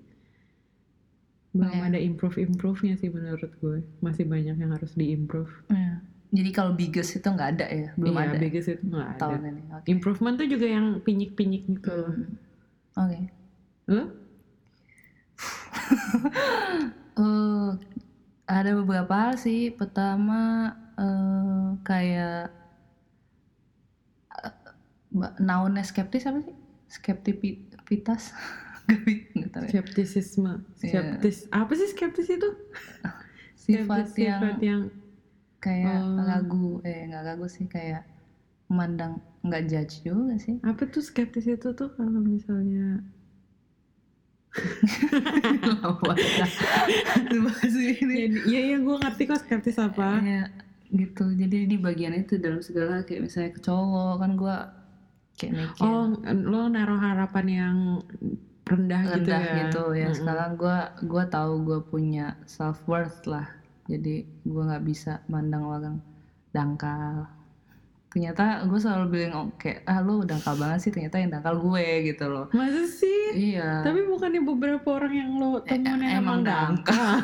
belum 1.49 1.75
Iya. 1.75 1.85
ada 1.87 1.99
improve-improve-nya 1.99 2.95
sih 2.95 3.09
menurut 3.09 3.51
gue 3.53 3.83
masih 3.99 4.23
banyak 4.23 4.55
yang 4.55 4.71
harus 4.71 4.93
diimprove 4.93 5.51
Iya. 5.67 5.99
Jadi 6.29 6.49
kalau 6.53 6.71
biggest 6.71 7.09
itu 7.11 7.25
nggak 7.25 7.49
ada 7.57 7.65
ya, 7.67 7.89
belum 7.97 8.13
Iya, 8.13 8.21
ada 8.23 8.37
biggest 8.37 8.67
itu 8.69 8.83
nggak 8.85 9.07
ada 9.07 9.19
tahun 9.19 9.41
ini. 9.43 9.61
Oke. 9.73 9.85
improvement 9.89 10.35
tuh 10.35 10.47
juga 10.47 10.67
yang 10.69 10.85
pinyik-pinyik 10.99 11.63
gitu 11.67 11.89
Hmm. 11.89 12.37
Oke. 12.95 13.19
Lo? 13.87 14.03
Eh, 17.19 17.69
ada 18.47 18.71
beberapa 18.73 19.11
hal 19.11 19.35
sih. 19.35 19.67
Pertama 19.69 20.71
eh, 20.99 21.67
kayak 21.81 22.51
Mbak, 25.09 25.33
nounnya 25.39 25.81
skeptis 25.81 26.23
apa 26.23 26.37
sih? 26.39 26.53
Skeptivitas? 26.87 28.23
Gak 29.39 29.49
tahu 29.51 29.63
ya. 29.63 29.69
skeptisisme 29.69 30.51
Iya. 30.79 30.89
skeptis 31.13 31.37
apa 31.51 31.71
sih 31.73 31.87
skeptis 31.87 32.27
itu 32.27 32.49
Sifat 33.59 34.09
Skeptis- 34.09 34.17
yang 34.19 34.39
sifat 34.39 34.57
yang 34.59 34.81
kayak 35.59 35.97
Oh. 35.99 36.17
ragu, 36.19 36.67
eh 36.81 37.05
nggak 37.05 37.23
ragu 37.23 37.45
sih 37.45 37.65
kayak 37.65 38.01
memandang 38.65 39.19
nggak 39.41 39.63
judge 39.65 40.01
juga 40.01 40.37
sih. 40.37 40.55
apa 40.63 40.85
tuh 40.85 41.01
skeptis 41.01 41.45
itu 41.45 41.69
tuh 41.71 41.89
kalau 41.91 42.17
misalnya. 42.17 43.03
Bahas 47.29 47.73
ini. 47.75 48.41
ya 48.45 48.59
ya 48.65 48.77
gue 48.77 48.95
ngerti 48.97 49.23
kok 49.25 49.39
skeptis 49.39 49.77
apa 49.77 50.17
Kayak 50.17 50.49
gitu. 50.89 51.31
Jadi 51.33 51.69
di 51.69 51.77
bagian 51.77 52.13
itu 52.17 52.41
dalam 52.41 52.61
segala 52.65 53.05
kayak 53.05 53.29
misalnya 53.29 53.51
ke 53.53 53.61
cowok 53.61 54.13
kan 54.21 54.31
gua 54.37 54.57
kayak 55.39 55.53
mikir 55.55 55.81
oh 55.85 56.11
lo 56.33 56.67
naruh 56.67 56.99
harapan 56.99 57.45
yang 57.47 57.77
rendah, 58.67 59.01
gitu 59.07 59.29
rendah 59.29 59.41
ya 59.41 59.53
gitu 59.65 59.83
ya. 59.97 60.09
Mm-mm. 60.09 60.17
Sekarang 60.17 60.51
gua 60.59 60.93
gua 61.05 61.23
tahu 61.25 61.53
gua 61.65 61.79
punya 61.81 62.37
self 62.45 62.81
worth 62.89 63.25
lah. 63.25 63.47
Jadi 63.89 64.25
gua 64.45 64.75
nggak 64.75 64.85
bisa 64.85 65.21
mandang 65.29 65.65
orang 65.65 65.95
dangkal. 66.53 67.29
Ternyata 68.09 68.43
gue 68.63 68.75
selalu 68.75 69.05
bilang 69.07 69.33
oh, 69.35 69.47
kayak 69.53 69.85
ah 69.85 69.99
lu 69.99 70.21
dangkal 70.21 70.55
banget 70.55 70.79
sih 70.81 70.89
ternyata 70.89 71.15
yang 71.15 71.29
dangkal 71.29 71.55
gue 71.55 71.85
gitu 72.05 72.25
loh. 72.25 72.49
masa 72.51 72.81
sih 72.83 73.17
Iya. 73.29 73.85
tapi 73.85 74.01
bukannya 74.03 74.41
beberapa 74.41 74.87
orang 74.91 75.13
yang 75.13 75.31
lo 75.35 75.61
temuin 75.61 75.69
Eh, 75.69 75.77
yang 75.77 76.01
emang 76.01 76.09
emang 76.17 76.39
dangkal 76.41 77.21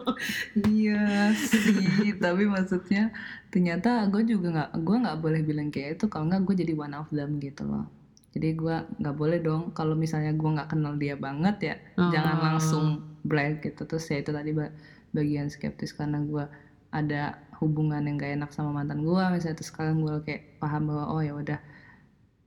iya 0.70 1.04
sih 1.34 2.16
tapi 2.16 2.44
maksudnya 2.46 3.12
ternyata 3.48 4.06
gue 4.06 4.24
juga 4.24 4.48
nggak 4.50 4.70
gue 4.78 4.96
nggak 4.98 5.18
boleh 5.18 5.40
bilang 5.42 5.68
kayak 5.68 5.90
itu 5.94 6.06
kalau 6.06 6.26
nggak 6.26 6.42
gue 6.42 6.54
jadi 6.56 6.72
one 6.74 6.94
of 6.94 7.08
them 7.10 7.36
gitu 7.38 7.62
loh 7.62 7.84
jadi 8.30 8.48
gue 8.52 8.76
nggak 8.98 9.14
boleh 9.14 9.38
dong 9.38 9.70
kalau 9.72 9.94
misalnya 9.94 10.32
gue 10.32 10.50
nggak 10.50 10.68
kenal 10.68 10.96
dia 10.96 11.14
banget 11.14 11.56
ya 11.62 11.74
Oh. 11.94 12.08
jangan 12.08 12.36
langsung 12.42 12.86
blank 13.20 13.62
gitu 13.62 13.84
terus 13.84 14.08
ya 14.08 14.18
itu 14.18 14.30
tadi 14.30 14.50
ba- 14.50 14.72
bagian 15.10 15.46
skeptis 15.46 15.92
karena 15.92 16.18
gue 16.18 16.44
ada 16.94 17.42
hubungan 17.58 18.06
yang 18.06 18.14
gak 18.14 18.32
enak 18.38 18.50
sama 18.54 18.70
mantan 18.70 19.02
gue 19.02 19.22
misalnya. 19.34 19.58
Terus 19.58 19.70
sekarang 19.74 20.06
gue 20.06 20.14
kayak 20.22 20.62
paham 20.62 20.86
bahwa 20.86 21.04
oh 21.10 21.20
ya 21.20 21.34
udah 21.34 21.58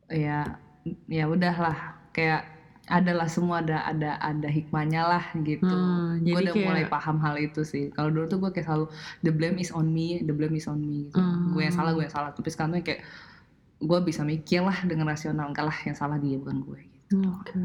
ya 0.08 0.38
ya 1.12 1.25
udahlah. 1.27 2.00
Kayak 2.16 2.48
adalah 2.88 3.27
semua 3.27 3.60
ada 3.60 3.84
ada 3.84 4.16
ada 4.24 4.48
hikmahnya 4.48 5.04
lah 5.04 5.24
gitu. 5.44 5.68
Hmm, 5.68 6.24
gue 6.24 6.32
udah 6.39 6.56
kayak- 6.56 6.68
mulai 6.72 6.86
paham 6.88 7.20
hal 7.20 7.36
itu 7.36 7.68
sih. 7.68 7.92
Kalau 7.92 8.08
dulu 8.16 8.25
tuh 8.32 8.39
gue 8.39 8.51
kayak 8.56 8.66
selalu 8.72 8.86
the 9.27 9.32
blame 9.36 9.60
is 9.60 9.75
on 9.75 9.92
me 9.92 10.24
the 10.24 10.32
blame 10.32 10.56
is 10.56 10.72
on 10.72 10.80
me 10.80 11.12
gitu. 11.12 11.20
Hmm. 11.20 11.51
gue 11.51 11.62
yang 11.68 11.75
salah 11.75 11.92
gue 11.92 12.08
yang 12.08 12.16
salah. 12.16 12.32
Tapi 12.32 12.48
sekarang 12.48 12.80
tuh 12.80 12.88
kayak 12.88 13.04
gue 13.77 14.00
bisa 14.08 14.24
mikir 14.24 14.63
lah 14.63 14.80
dengan 14.88 15.12
rasional. 15.12 15.51
Enggak 15.51 15.68
lah 15.68 15.77
yang 15.84 15.94
salah 16.00 16.16
dia 16.16 16.39
bukan 16.39 16.63
gue 16.63 16.80
gitu 16.88 16.97
Oke. 17.08 17.56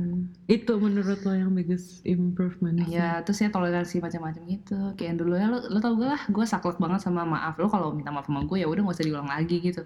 Itu 0.46 0.78
menurut 0.78 1.18
lo 1.26 1.34
yang 1.34 1.50
biggest 1.50 2.06
improvement? 2.06 2.78
ya 2.87 3.18
terus 3.26 3.42
ya 3.42 3.50
toleransi 3.50 3.99
macam-macam 3.99 4.42
gitu. 4.46 4.78
Kayak 4.94 5.08
yang 5.11 5.18
dulu 5.18 5.34
ya 5.34 5.46
lo, 5.50 5.58
lo 5.66 5.78
tau 5.82 5.94
gue 5.99 6.06
lah 6.06 6.22
gue 6.30 6.44
saklek 6.46 6.78
banget 6.78 7.02
sama 7.02 7.26
maaf 7.26 7.58
lo. 7.58 7.66
Kalau 7.66 7.90
minta 7.90 8.14
maaf 8.14 8.30
sama 8.30 8.46
gue 8.46 8.62
ya 8.62 8.70
udah 8.70 8.87
gak 8.87 8.96
usah 9.02 9.06
diulang 9.06 9.26
lagi 9.26 9.58
gitu. 9.58 9.82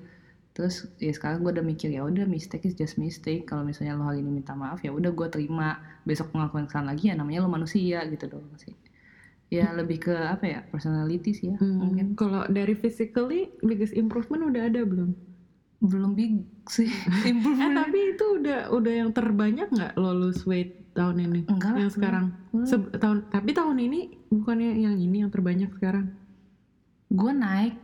Terus 0.53 0.85
ya 1.01 1.13
sekarang 1.17 1.41
gue 1.41 1.53
udah 1.57 1.65
mikir 1.65 1.89
ya 1.89 2.05
udah 2.05 2.29
mistake 2.29 2.69
is 2.69 2.77
just 2.77 3.01
mistake. 3.01 3.49
Kalau 3.49 3.65
misalnya 3.65 3.97
lo 3.97 4.05
hari 4.05 4.21
ini 4.21 4.29
minta 4.45 4.53
maaf 4.53 4.85
ya 4.85 4.93
udah 4.93 5.09
gue 5.17 5.29
terima. 5.33 5.81
Besok 6.05 6.37
ngelakuin 6.37 6.69
kesalahan 6.69 6.89
lagi 6.93 7.05
ya 7.09 7.15
namanya 7.17 7.41
lo 7.45 7.49
manusia 7.49 8.05
gitu 8.13 8.29
doang 8.29 8.53
sih. 8.61 8.77
Ya 9.49 9.73
lebih 9.73 10.05
ke 10.05 10.13
apa 10.13 10.45
ya 10.45 10.61
personality 10.69 11.33
sih 11.33 11.47
ya 11.57 11.59
Hmm, 11.63 11.81
mungkin. 11.81 12.07
Kalau 12.19 12.45
dari 12.53 12.77
physically 12.77 13.57
biggest 13.65 13.97
improvement 13.97 14.45
udah 14.53 14.69
ada 14.69 14.85
belum? 14.85 15.17
Belum 15.87 16.13
big 16.13 16.33
sih 16.67 16.91
Eh 17.27 17.35
tapi 17.71 17.99
itu 18.13 18.25
udah 18.39 18.69
udah 18.69 18.93
yang 18.93 19.11
terbanyak 19.11 19.71
nggak 19.71 19.95
lo 19.95 20.13
lose 20.13 20.43
weight 20.45 20.93
tahun 20.93 21.23
ini? 21.23 21.41
enggak 21.47 21.71
lah 21.71 21.81
yang 21.81 21.93
sekarang? 21.93 22.25
Se- 22.65 22.93
tahun 22.97 23.29
tapi 23.29 23.53
tahun 23.53 23.77
ini 23.79 24.01
bukannya 24.29 24.81
yang 24.81 24.97
ini 24.97 25.23
yang 25.23 25.31
terbanyak 25.31 25.71
sekarang? 25.73 26.13
gue 27.07 27.33
naik 27.33 27.79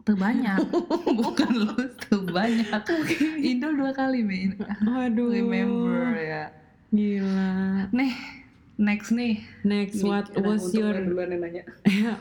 terbanyak 0.00 0.56
bukan 1.20 1.52
lo 1.60 1.76
terbanyak 2.00 2.70
Indo 3.50 3.74
dua 3.74 3.92
kali 3.92 4.22
min 4.22 4.56
Waduh. 4.80 5.28
remember 5.28 6.16
ya 6.16 6.44
Gila. 6.88 7.90
nih 7.92 8.12
next 8.74 9.12
nih 9.12 9.44
Next, 9.60 10.00
what 10.00 10.32
was 10.40 10.72
your 10.72 10.96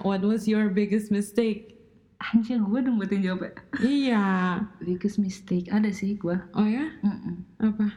what 0.03 0.21
was 0.21 0.43
your 0.43 0.67
biggest 0.69 1.07
mistake? 1.09 1.78
Anjir 2.19 2.59
gue 2.59 2.79
dong 2.79 2.99
buatin 2.99 3.23
jawab 3.23 3.41
ya 3.41 3.53
Iya. 3.79 4.25
biggest 4.79 5.17
mistake 5.17 5.67
ada 5.67 5.87
sih 5.89 6.13
gue 6.13 6.35
Oh 6.53 6.67
ya? 6.67 6.85
Apa? 7.57 7.87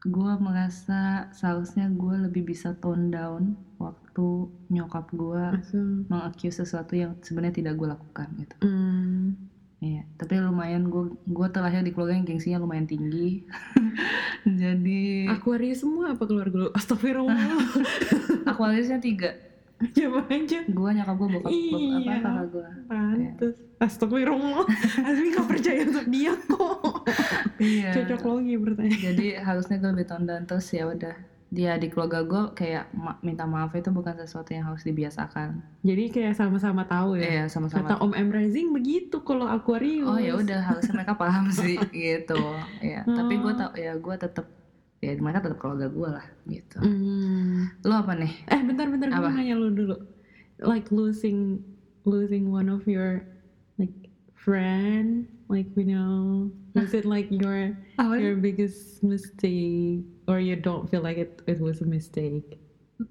gue 0.00 0.32
merasa 0.40 1.28
seharusnya 1.30 1.92
gue 1.92 2.24
lebih 2.24 2.48
bisa 2.48 2.72
tone 2.74 3.12
down 3.12 3.52
waktu 3.76 4.48
nyokap 4.68 5.12
gue 5.12 5.44
mengaccuse 6.08 6.64
sesuatu 6.64 6.96
yang 6.96 7.20
sebenarnya 7.20 7.60
tidak 7.60 7.74
gue 7.76 7.88
lakukan 7.88 8.28
gitu 8.36 8.56
Hmm. 8.60 9.36
Iya, 9.80 10.04
tapi 10.16 10.36
lumayan 10.36 10.92
gue 10.92 11.08
gue 11.24 11.48
terlahir 11.48 11.80
di 11.80 11.88
keluarga 11.88 12.12
yang 12.12 12.28
gengsinya 12.28 12.60
lumayan 12.60 12.84
tinggi. 12.84 13.48
Jadi 14.44 15.24
Aquarius 15.24 15.80
semua 15.80 16.12
apa 16.12 16.28
keluarga 16.28 16.56
lo? 16.58 16.68
Astagfirullah. 16.76 17.40
Aquariusnya 18.52 19.00
tiga. 19.00 19.32
Coba 19.80 20.20
aja. 20.26 20.58
Gue 20.62 20.90
nyokap 20.92 21.16
gue 21.16 21.28
bokap, 21.30 21.48
bokap 21.48 21.80
apa 21.80 21.98
Iya. 21.98 22.16
kakak 22.18 22.46
gue. 22.46 22.68
Pantes. 22.86 23.54
Astagfirullah. 23.78 24.64
Azmi 25.08 25.28
gak 25.30 25.46
percaya 25.46 25.80
untuk 25.82 26.06
dia 26.06 26.32
kok. 26.36 27.08
Iya. 27.56 27.90
Cocok 27.94 28.22
logi 28.26 28.54
bertanya. 28.56 28.96
Jadi 29.02 29.26
harusnya 29.36 29.76
gue 29.76 29.90
lebih 29.90 30.06
tone 30.06 30.24
down 30.24 30.44
terus 30.44 30.68
ya 30.68 30.84
udah. 30.84 31.16
Dia 31.48 31.74
di 31.74 31.88
keluarga 31.88 32.22
gue 32.22 32.42
kayak 32.54 32.94
ma- 32.94 33.18
minta 33.20 33.42
maaf 33.42 33.72
itu 33.72 33.90
bukan 33.90 34.14
sesuatu 34.16 34.52
yang 34.52 34.68
harus 34.68 34.84
dibiasakan. 34.84 35.58
Jadi 35.80 36.04
kayak 36.08 36.34
sama-sama 36.34 36.84
tahu 36.84 37.16
ya. 37.16 37.26
Iya 37.26 37.44
sama-sama. 37.48 37.88
Kata 37.88 37.98
Om 37.98 38.14
M 38.14 38.28
Rising 38.28 38.70
begitu 38.70 39.18
kalau 39.20 39.48
Aquarius. 39.48 40.06
Oh 40.06 40.14
ya 40.14 40.36
udah 40.36 40.60
harusnya 40.62 40.94
mereka 40.94 41.16
paham 41.16 41.50
sih 41.50 41.74
gitu. 41.90 42.38
Ya 42.78 43.02
tapi 43.02 43.34
gue 43.34 43.48
Oh. 43.48 43.58
tau 43.58 43.72
ya 43.74 43.92
gue 43.92 44.16
tetap 44.16 44.46
ya 45.00 45.16
mereka 45.16 45.48
tetap 45.48 45.58
keluarga 45.58 45.88
gue 45.88 46.08
lah 46.12 46.26
gitu. 46.44 46.76
Hmm. 46.78 47.72
Lo 47.82 47.94
apa 47.98 48.12
nih? 48.14 48.32
Eh 48.48 48.60
bentar-bentar 48.60 49.08
gue 49.08 49.16
Apa? 49.16 49.32
nanya 49.32 49.56
lu 49.56 49.72
dulu. 49.72 49.96
Like 50.60 50.92
losing 50.92 51.64
losing 52.04 52.52
one 52.52 52.68
of 52.68 52.84
your 52.84 53.24
like 53.76 53.92
friend, 54.36 55.24
like 55.48 55.68
you 55.72 55.88
know, 55.88 56.48
was 56.76 56.92
it 56.92 57.08
like 57.08 57.32
your 57.32 57.72
Apa 57.96 58.20
your 58.20 58.36
biggest 58.36 59.00
mistake, 59.00 60.04
or 60.28 60.36
you 60.36 60.52
don't 60.54 60.84
feel 60.86 61.00
like 61.00 61.16
it 61.16 61.40
it 61.48 61.60
was 61.60 61.80
a 61.80 61.88
mistake? 61.88 62.60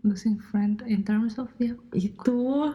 losing 0.05 0.37
friend 0.37 0.85
in 0.85 1.01
terms 1.01 1.41
of 1.41 1.49
ya 1.57 1.73
Itu, 1.97 2.69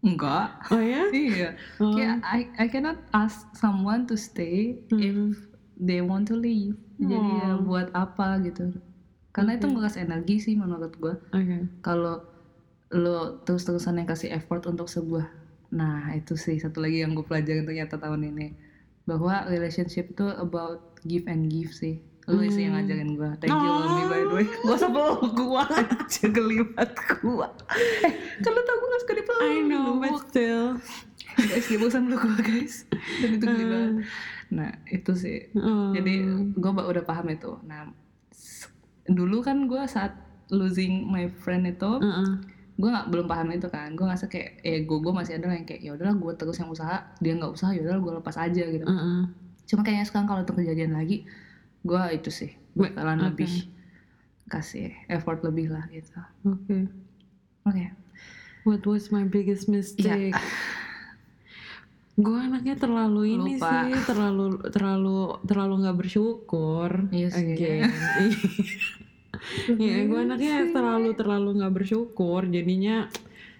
enggak 0.00 0.48
oh 0.70 0.80
ya? 0.80 1.04
iya 1.28 1.48
Oh. 1.82 1.92
kayak 1.92 2.24
I 2.24 2.40
I 2.56 2.66
cannot 2.70 2.96
ask 3.12 3.44
someone 3.52 4.08
to 4.08 4.16
stay 4.16 4.80
Hmm. 4.88 5.00
if 5.02 5.36
they 5.76 6.00
want 6.00 6.24
to 6.30 6.36
leave 6.38 6.78
jadi 6.98 7.14
ya 7.38 7.48
Oh. 7.52 7.62
buat 7.62 7.88
apa 7.92 8.40
gitu 8.40 8.72
karena 9.30 9.52
itu 9.52 9.64
Oke. 9.64 9.70
menguras 9.70 9.96
energi 9.96 10.36
sih 10.38 10.54
menurut 10.54 10.92
gue 10.94 11.14
Oke. 11.30 11.56
kalau 11.80 12.24
lo 12.88 13.18
terus-terusan 13.42 13.96
yang 13.96 14.06
kasih 14.06 14.30
effort 14.30 14.64
untuk 14.64 14.86
sebuah 14.86 15.26
nah 15.68 16.08
itu 16.10 16.34
sih 16.34 16.56
satu 16.56 16.78
lagi 16.78 17.02
yang 17.02 17.12
gue 17.12 17.22
pelajarin 17.22 17.62
ternyata 17.62 17.96
tahun 17.96 18.30
ini 18.30 18.54
bahwa 19.02 19.44
relationship 19.44 20.08
itu 20.08 20.26
about 20.32 20.80
give 21.02 21.26
and 21.26 21.46
give 21.46 21.70
sih 21.70 21.98
lo 22.24 22.42
sih 22.44 22.64
yang 22.64 22.74
Hmm. 22.74 22.82
ngajarin 22.82 23.10
gue 23.12 23.30
thank 23.38 23.52
you 23.52 23.70
Lomi 23.70 24.04
by 24.04 24.20
the 24.20 24.34
way 24.34 24.46
gue 24.64 24.76
sebel 24.76 25.06
gue 25.28 25.62
aja 25.62 26.26
kelibat 26.28 26.90
gue 27.16 27.48
eh 28.02 28.12
kan 28.40 28.50
lo 28.50 28.60
tau 28.60 28.76
gue 28.76 28.88
gak 28.88 29.02
suka 29.02 29.14
dipeluk 29.14 29.42
I 29.42 29.58
know, 29.60 29.86
but 29.96 30.10
still. 30.24 30.66
Guys 31.38 31.64
dia 31.64 31.76
bosan 31.76 32.06
peluk 32.06 32.22
gue 32.22 32.42
guys 32.42 32.74
dan 33.20 33.30
itu 33.32 33.44
geli 33.44 33.60
Hmm. 33.60 33.70
banget 33.70 33.94
nah 34.46 34.70
itu 34.86 35.12
sih 35.12 35.38
Oh. 35.52 35.90
jadi 35.90 36.12
gue 36.50 36.70
udah 36.72 37.04
paham 37.04 37.26
itu 37.28 37.52
nah 37.62 37.90
dulu 39.06 39.38
kan 39.40 39.66
gue 39.66 39.82
saat 39.86 40.16
losing 40.48 41.06
my 41.06 41.26
friend 41.36 41.66
itu 41.66 41.86
Uh-uh. 41.98 42.38
gue 42.72 42.88
nggak 42.88 43.08
belum 43.08 43.26
paham 43.26 43.50
itu 43.50 43.66
kan 43.66 43.92
gue 43.92 44.02
ngerasa 44.02 44.26
kayak 44.26 44.62
ego 44.62 44.98
gue 44.98 45.10
masih 45.10 45.36
ada 45.36 45.48
yang 45.48 45.64
kayak 45.64 45.80
ya 45.80 45.90
udahlah 45.92 46.14
gue 46.14 46.32
terus 46.34 46.56
yang 46.56 46.68
usaha 46.68 46.96
dia 47.18 47.32
nggak 47.32 47.50
usaha 47.50 47.70
ya 47.70 47.82
udahlah 47.82 48.00
gue 48.00 48.12
lepas 48.16 48.36
aja 48.36 48.62
gitu 48.64 48.84
Uh-uh. 48.84 49.26
cuma 49.64 49.80
kayaknya 49.82 50.04
sekarang 50.04 50.26
kalau 50.26 50.40
itu 50.40 50.52
kejadian 50.54 50.92
lagi 50.92 51.26
gue 51.82 52.02
itu 52.12 52.30
sih 52.30 52.50
bakalan 52.72 53.18
Oke. 53.18 53.26
lebih 53.32 53.52
kasih 54.46 54.94
effort 55.06 55.42
lebih 55.42 55.68
lah 55.68 55.84
gitu 55.88 56.14
Oke. 56.44 56.86
oke 57.62 57.86
What 58.64 58.82
was 58.82 59.14
my 59.14 59.22
biggest 59.22 59.70
mistake? 59.70 60.34
Iya. 60.34 60.42
Gue 62.16 62.38
anaknya 62.38 62.74
terlalu 62.74 63.36
ini 63.36 63.54
Lupa. 63.54 63.84
sih, 63.84 63.92
terlalu 64.02 64.44
terlalu 64.66 65.18
terlalu 65.42 65.74
nggak 65.82 65.98
bersyukur. 65.98 66.90
Iya 67.12 67.28
sih. 67.28 67.44
Again. 67.52 67.82
Iya, 69.68 69.96
gue 70.04 70.18
anaknya 70.18 70.54
terlalu 70.70 71.12
terlalu 71.12 71.48
nggak 71.56 71.74
bersyukur. 71.74 72.40
Jadinya 72.46 73.06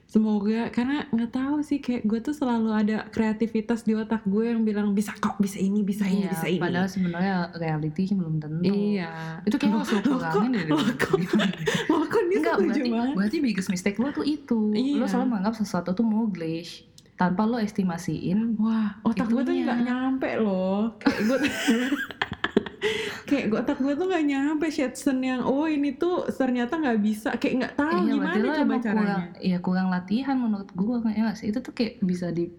semoga 0.06 0.70
karena 0.70 1.04
nggak 1.06 1.30
tahu 1.30 1.56
sih 1.60 1.78
kayak 1.78 2.02
gue 2.02 2.18
tuh 2.22 2.32
selalu 2.32 2.70
ada 2.72 3.04
kreativitas 3.06 3.82
di 3.82 3.92
otak 3.92 4.22
gue 4.24 4.46
yang 4.46 4.62
bilang 4.62 4.94
bisa 4.94 5.10
kok 5.12 5.36
bisa 5.36 5.58
ini 5.58 5.82
bisa 5.82 6.06
ini 6.06 6.24
Iya, 6.24 6.30
bisa 6.30 6.46
ini 6.46 6.62
Padahal 6.62 6.86
sebenarnya 6.86 7.34
reality 7.52 8.02
belum 8.08 8.38
tentu. 8.38 8.70
iya 8.70 9.42
Itu 9.42 9.58
kayak 9.58 9.74
lo 9.74 9.82
kok- 9.82 10.46
dari 10.46 10.70
loh, 10.70 10.78
kok- 10.96 11.18
loh, 11.90 12.04
kok 12.06 12.22
dia 12.24 12.38
Enggak, 12.38 12.54
setuju 12.56 12.70
berarti, 12.72 12.88
banget 12.88 13.14
berarti 13.14 13.36
biggest 13.42 13.68
mistake 13.68 13.98
lo 13.98 14.08
tuh 14.10 14.24
itu. 14.24 14.60
Iya. 14.72 14.94
Lo 14.96 15.04
selalu 15.04 15.26
menganggap 15.28 15.54
sesuatu 15.56 15.90
tuh 15.90 16.06
muglish 16.06 16.86
tanpa 17.16 17.48
lo 17.48 17.56
estimasiin. 17.56 18.60
Wah, 18.60 19.00
otak 19.02 19.32
gue 19.32 19.42
tuh 19.42 19.54
nggak 19.56 19.80
nyampe 19.82 20.30
loh. 20.38 20.94
Kayak 21.00 21.20
gue 21.24 21.38
kayak 23.26 23.44
gue 23.50 23.58
otak 23.58 23.78
gue 23.82 23.94
tuh 23.98 24.06
nggak 24.06 24.24
nyampe 24.28 24.66
Shetson 24.70 25.18
yang 25.18 25.42
oh 25.42 25.66
ini 25.66 25.98
tuh 25.98 26.28
ternyata 26.30 26.78
nggak 26.78 26.98
bisa 27.02 27.34
kayak 27.34 27.54
nggak 27.64 27.74
tahu 27.74 27.98
Iya, 27.98 28.12
gimana 28.14 28.36
coba 28.38 28.74
caranya. 28.78 28.94
kurang, 28.94 29.22
ya 29.42 29.58
kurang 29.58 29.88
latihan 29.90 30.36
menurut 30.38 30.68
gue 30.70 30.96
kayak 31.02 31.18
nggak 31.26 31.36
sih. 31.40 31.46
Itu 31.50 31.58
tuh 31.64 31.72
kayak 31.74 31.98
bisa 32.04 32.30
di 32.30 32.52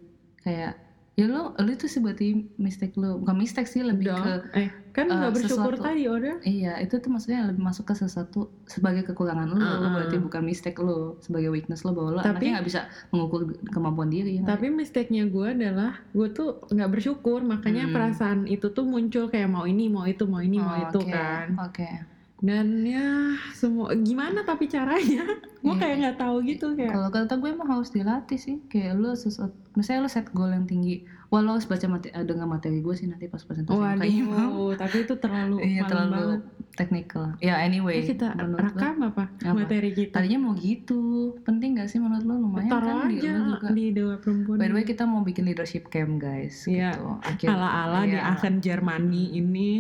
kayak 0.44 0.74
ya 1.18 1.26
lo 1.26 1.58
lo 1.58 1.70
itu 1.74 1.90
sih 1.90 1.98
berarti 1.98 2.46
mistake 2.62 2.94
lo 2.94 3.18
bukan 3.18 3.36
mistake 3.42 3.66
sih 3.66 3.82
lebih 3.82 4.14
Dong. 4.14 4.22
ke 4.22 4.34
eh 4.54 4.70
kan 4.98 5.06
eh, 5.06 5.14
nggak 5.14 5.30
bersyukur 5.32 5.72
sesuatu. 5.72 5.86
tadi 5.86 6.02
order. 6.06 6.36
Iya, 6.42 6.74
itu 6.80 6.98
tuh 6.98 7.08
maksudnya 7.08 7.46
lebih 7.46 7.62
masuk 7.62 7.86
ke 7.86 7.94
sesuatu 7.94 8.40
sebagai 8.66 9.06
kekurangan 9.06 9.46
lo, 9.46 9.54
lo 9.54 9.62
Uh-uh. 9.62 9.94
berarti 9.94 10.18
bukan 10.18 10.42
mistake 10.42 10.80
lo, 10.80 10.98
sebagai 11.20 11.48
weakness 11.48 11.82
lo 11.82 11.92
bahwa 11.92 12.10
lo 12.12 12.20
Tapi- 12.20 12.34
anaknya 12.42 12.52
nggak 12.52 12.68
bisa 12.68 12.82
mengukur 13.08 13.42
kemampuan 13.68 14.10
diri. 14.10 14.42
ya 14.42 14.50
Tapi 14.50 14.68
mistake-nya 14.68 15.24
gue 15.26 15.48
adalah 15.48 16.02
gue 16.10 16.28
tuh 16.30 16.50
nggak 16.66 16.90
bersyukur 16.90 17.40
makanya 17.40 17.86
Hmm. 17.86 17.94
perasaan 17.94 18.40
itu 18.46 18.68
tuh 18.68 18.84
muncul 18.84 19.28
kayak 19.28 19.48
mau 19.48 19.64
ini 19.64 19.86
mau 19.88 20.04
itu 20.04 20.24
mau 20.24 20.40
ini 20.40 20.58
sih? 20.58 20.66
mau 20.66 20.74
Oh, 20.74 20.84
itu 20.84 21.00
kan. 21.06 21.48
Oke. 21.62 21.90
Dan 22.38 22.82
ya 22.82 23.34
semua 23.52 23.94
gimana 23.96 24.42
tapi 24.42 24.66
caranya 24.66 25.26
gue 25.58 25.68
Iya. 25.68 25.80
kayak 25.80 25.96
nggak 26.00 26.18
tahu 26.18 26.36
gitu 26.44 26.74
kayak. 26.74 26.90
Kalau 26.92 27.10
kata 27.12 27.34
gue 27.36 27.50
emang 27.50 27.70
harus 27.72 27.90
dilatih 27.90 28.38
sih, 28.38 28.62
kayak 28.68 28.94
lo 28.96 29.14
sesuatu, 29.14 29.54
misalnya 29.74 30.06
lo 30.06 30.12
set 30.12 30.30
goal 30.32 30.50
yang 30.50 30.64
tinggi, 30.64 31.02
lo 31.28 31.60
harus 31.60 31.68
baca 31.68 31.84
mate, 31.86 32.08
eh, 32.08 32.24
dengar 32.24 32.48
materi 32.48 32.80
gue 32.80 32.96
sih 32.96 33.04
nanti 33.04 33.28
pas 33.28 33.44
presentasi. 33.44 33.76
Waduh, 33.76 34.72
tapi 34.82 35.04
itu 35.04 35.20
terlalu 35.20 35.60
Iya 35.60 35.84
terlalu 35.84 36.40
technical. 36.72 37.36
Ya 37.38 37.60
Eh, 37.60 37.68
anyway, 37.68 38.00
kita 38.02 38.32
menurut 38.32 38.64
lo, 38.64 38.68
rekam 38.72 38.96
apa? 39.04 39.24
Apa? 39.44 39.52
materi 39.54 39.92
kita? 39.92 40.24
tadinya 40.24 40.40
mau 40.40 40.54
gitu, 40.56 41.36
penting 41.44 41.76
gak 41.76 41.92
sih 41.92 42.00
menurut 42.00 42.24
lo 42.24 42.36
lumayan 42.40 42.72
Taruh 42.72 42.88
kan 43.04 43.12
di 43.12 43.18
aja 43.20 43.32
lo 43.36 43.60
juga. 43.60 43.68
di 43.76 43.86
Dewa 43.92 44.16
Perempuan. 44.18 44.56
By 44.56 44.68
the 44.68 44.76
way 44.78 44.86
kita 44.86 45.04
mau 45.04 45.22
bikin 45.22 45.44
leadership 45.44 45.92
camp 45.92 46.16
guys, 46.18 46.64
Iya. 46.64 46.96
gitu. 47.36 47.52
Ala-ala 47.52 48.08
di 48.08 48.16
iya. 48.16 48.32
Aachen 48.32 48.64
Germany 48.64 49.36
ini. 49.36 49.72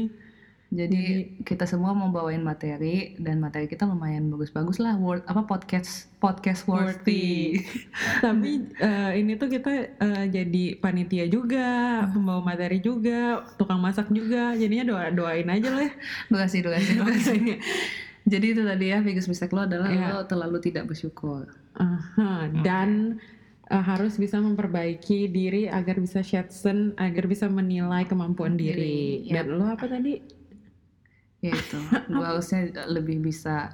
Jadi 0.67 1.31
kita 1.47 1.63
semua 1.63 1.95
mau 1.95 2.11
bawain 2.11 2.43
materi 2.43 3.15
dan 3.15 3.39
materi 3.39 3.71
kita 3.71 3.87
lumayan 3.87 4.27
bagus-bagus 4.27 4.83
lah, 4.83 4.99
word 4.99 5.23
apa 5.23 5.47
podcast 5.47 6.11
podcast 6.19 6.67
worthy. 6.67 7.63
Tapi 8.25 8.67
eh, 8.75 9.11
ini 9.15 9.39
tuh 9.39 9.47
kita 9.47 9.71
eh, 9.95 10.25
jadi 10.27 10.75
panitia 10.75 11.23
juga, 11.31 12.03
pembawa 12.11 12.43
materi 12.43 12.83
juga, 12.83 13.47
tukang 13.55 13.79
masak 13.79 14.11
juga. 14.11 14.59
Jadinya 14.59 14.83
doa 14.83 15.07
doain 15.07 15.47
aja 15.47 15.71
lah. 15.71 15.87
Makasih, 16.27 16.67
makasih, 16.67 16.95
makasih. 16.99 17.41
Jadi 18.27 18.45
itu 18.51 18.61
tadi 18.67 18.91
ya 18.91 18.99
biggest 18.99 19.31
mistake 19.31 19.55
lo 19.55 19.63
adalah 19.63 19.87
Iya. 19.87 20.19
lo 20.19 20.27
terlalu 20.27 20.59
tidak 20.59 20.91
bersyukur. 20.91 21.47
Aha, 21.79 22.51
Dan 22.59 23.23
eh, 23.71 23.83
harus 23.87 24.19
bisa 24.19 24.35
memperbaiki 24.43 25.31
diri 25.31 25.71
agar 25.71 25.95
bisa 26.03 26.19
Shetson, 26.19 26.91
agar 26.99 27.23
bisa 27.23 27.47
menilai 27.47 28.03
kemampuan 28.03 28.59
diri. 28.59 28.75
Diri, 28.75 29.31
iya. 29.31 29.47
Dan 29.47 29.55
lo 29.55 29.71
apa 29.71 29.87
tadi? 29.87 30.35
Ya 31.39 31.53
itu, 31.53 31.77
gue 32.11 32.25
harusnya 32.25 32.59
lebih 32.87 33.21
bisa 33.21 33.69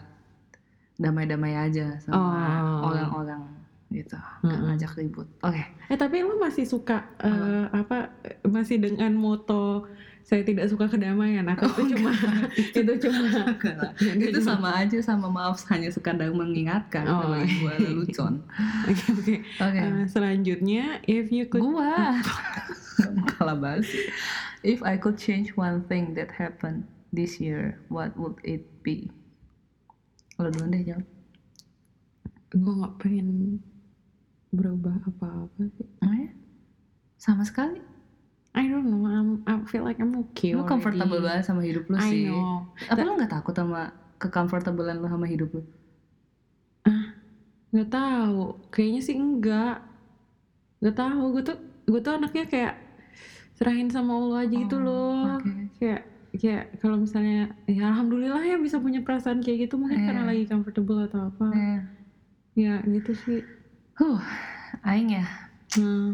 damai-damai 0.96 1.56
aja 1.58 1.98
sama 2.00 2.18
Oh. 2.20 2.92
orang-orang 2.92 3.42
gitu, 3.90 4.18
nggak 4.42 4.50
Mm-mm. 4.52 4.68
ngajak 4.68 4.92
ribut. 4.98 5.28
Oke, 5.40 5.62
Eh 5.86 5.94
tapi 5.94 6.26
lo 6.26 6.36
masih 6.38 6.66
suka 6.66 7.06
eh, 7.20 7.66
apa? 7.70 8.10
Masih 8.44 8.82
dengan 8.82 9.14
moto 9.14 9.86
saya 10.24 10.40
tidak 10.42 10.72
suka 10.72 10.88
kedamaian 10.88 11.44
atau 11.46 11.68
itu 11.70 11.94
cuma 11.94 12.10
itu 12.80 12.92
cuma 13.06 13.22
itu 14.24 14.40
sama 14.40 14.70
aja 14.80 14.98
sama 14.98 15.28
maaf 15.28 15.60
hanya 15.68 15.92
sekadar 15.92 16.32
mengingatkan 16.32 17.04
Oh, 17.06 17.28
kalau 17.28 17.44
gue 17.44 17.52
iya. 17.76 17.92
lelucon. 17.92 18.40
Oke 18.88 19.04
oke. 19.14 19.36
Oke, 19.62 19.80
Eh, 19.84 20.08
selanjutnya 20.08 21.04
if 21.06 21.28
you 21.28 21.46
could 21.46 21.60
gua 21.62 22.18
kalah 23.36 23.54
basi. 23.54 24.10
If 24.64 24.80
I 24.82 24.96
could 24.96 25.20
change 25.20 25.54
one 25.54 25.84
thing 25.86 26.16
that 26.16 26.32
happened 26.32 26.88
this 27.14 27.38
year, 27.38 27.78
what 27.88 28.12
would 28.18 28.36
it 28.44 28.66
be? 28.82 29.08
Lo 30.36 30.50
duluan 30.50 30.74
deh 30.74 30.84
jawab. 30.84 31.06
gue 32.52 32.74
nggak 32.74 32.96
pengen 32.98 33.58
berubah 34.50 34.94
apa-apa 35.04 35.62
sih. 35.74 35.90
Oh 36.02 36.14
ya? 36.14 36.30
Sama 37.16 37.42
sekali. 37.42 37.82
I 38.54 38.70
don't 38.70 38.86
know. 38.86 39.06
I'm, 39.06 39.42
I 39.46 39.58
feel 39.66 39.82
like 39.82 39.98
I'm 39.98 40.14
okay. 40.30 40.54
Lo 40.54 40.62
comfortable 40.62 41.18
already. 41.18 41.26
banget 41.26 41.44
sama 41.44 41.62
hidup 41.62 41.90
lo 41.90 41.98
I 41.98 42.06
sih. 42.06 42.30
know. 42.30 42.70
Apa 42.86 43.02
lo 43.02 43.18
nggak 43.18 43.32
takut 43.32 43.54
sama 43.54 43.90
kecomfortablean 44.18 45.02
lo 45.02 45.10
sama 45.10 45.26
hidup 45.26 45.50
lo? 45.50 45.66
Gak 47.74 47.90
tahu. 47.90 48.54
Kayaknya 48.70 49.02
sih 49.02 49.16
enggak. 49.18 49.82
Gak 50.78 50.94
tahu. 50.94 51.34
Gue 51.34 51.42
tuh 51.42 51.58
gue 51.90 52.00
tuh 52.00 52.14
anaknya 52.14 52.46
kayak 52.46 52.76
serahin 53.58 53.90
sama 53.90 54.14
Allah 54.14 54.46
aja 54.46 54.54
gitu 54.54 54.78
Oh, 54.78 54.86
loh. 54.86 55.42
oke. 55.42 55.74
Kayak 55.82 56.06
kayak 56.34 56.82
kalau 56.82 56.98
misalnya 56.98 57.54
ya 57.66 57.88
alhamdulillah 57.88 58.42
ya 58.42 58.58
bisa 58.58 58.78
punya 58.78 59.00
perasaan 59.00 59.40
kayak 59.40 59.70
gitu 59.70 59.78
mungkin 59.78 60.02
Iya. 60.02 60.08
karena 60.10 60.24
lagi 60.26 60.44
comfortable 60.46 61.00
atau 61.04 61.30
apa. 61.30 61.48
Eh, 61.54 61.80
Ya 62.54 62.82
gitu 62.84 63.14
sih. 63.16 63.42
huh, 63.96 64.22
aing 64.84 65.14
ya. 65.14 65.26
Hmm. 65.74 66.14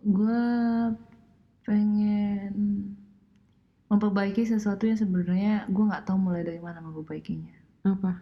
Gue 0.00 0.42
pengen 1.62 2.50
memperbaiki 3.86 4.42
sesuatu 4.42 4.82
yang 4.84 4.98
sebenarnya 4.98 5.66
gue 5.66 5.84
nggak 5.84 6.02
tahu 6.02 6.18
mulai 6.18 6.42
dari 6.42 6.58
mana 6.58 6.78
memperbaikinya. 6.78 7.54
Apa? 7.84 8.18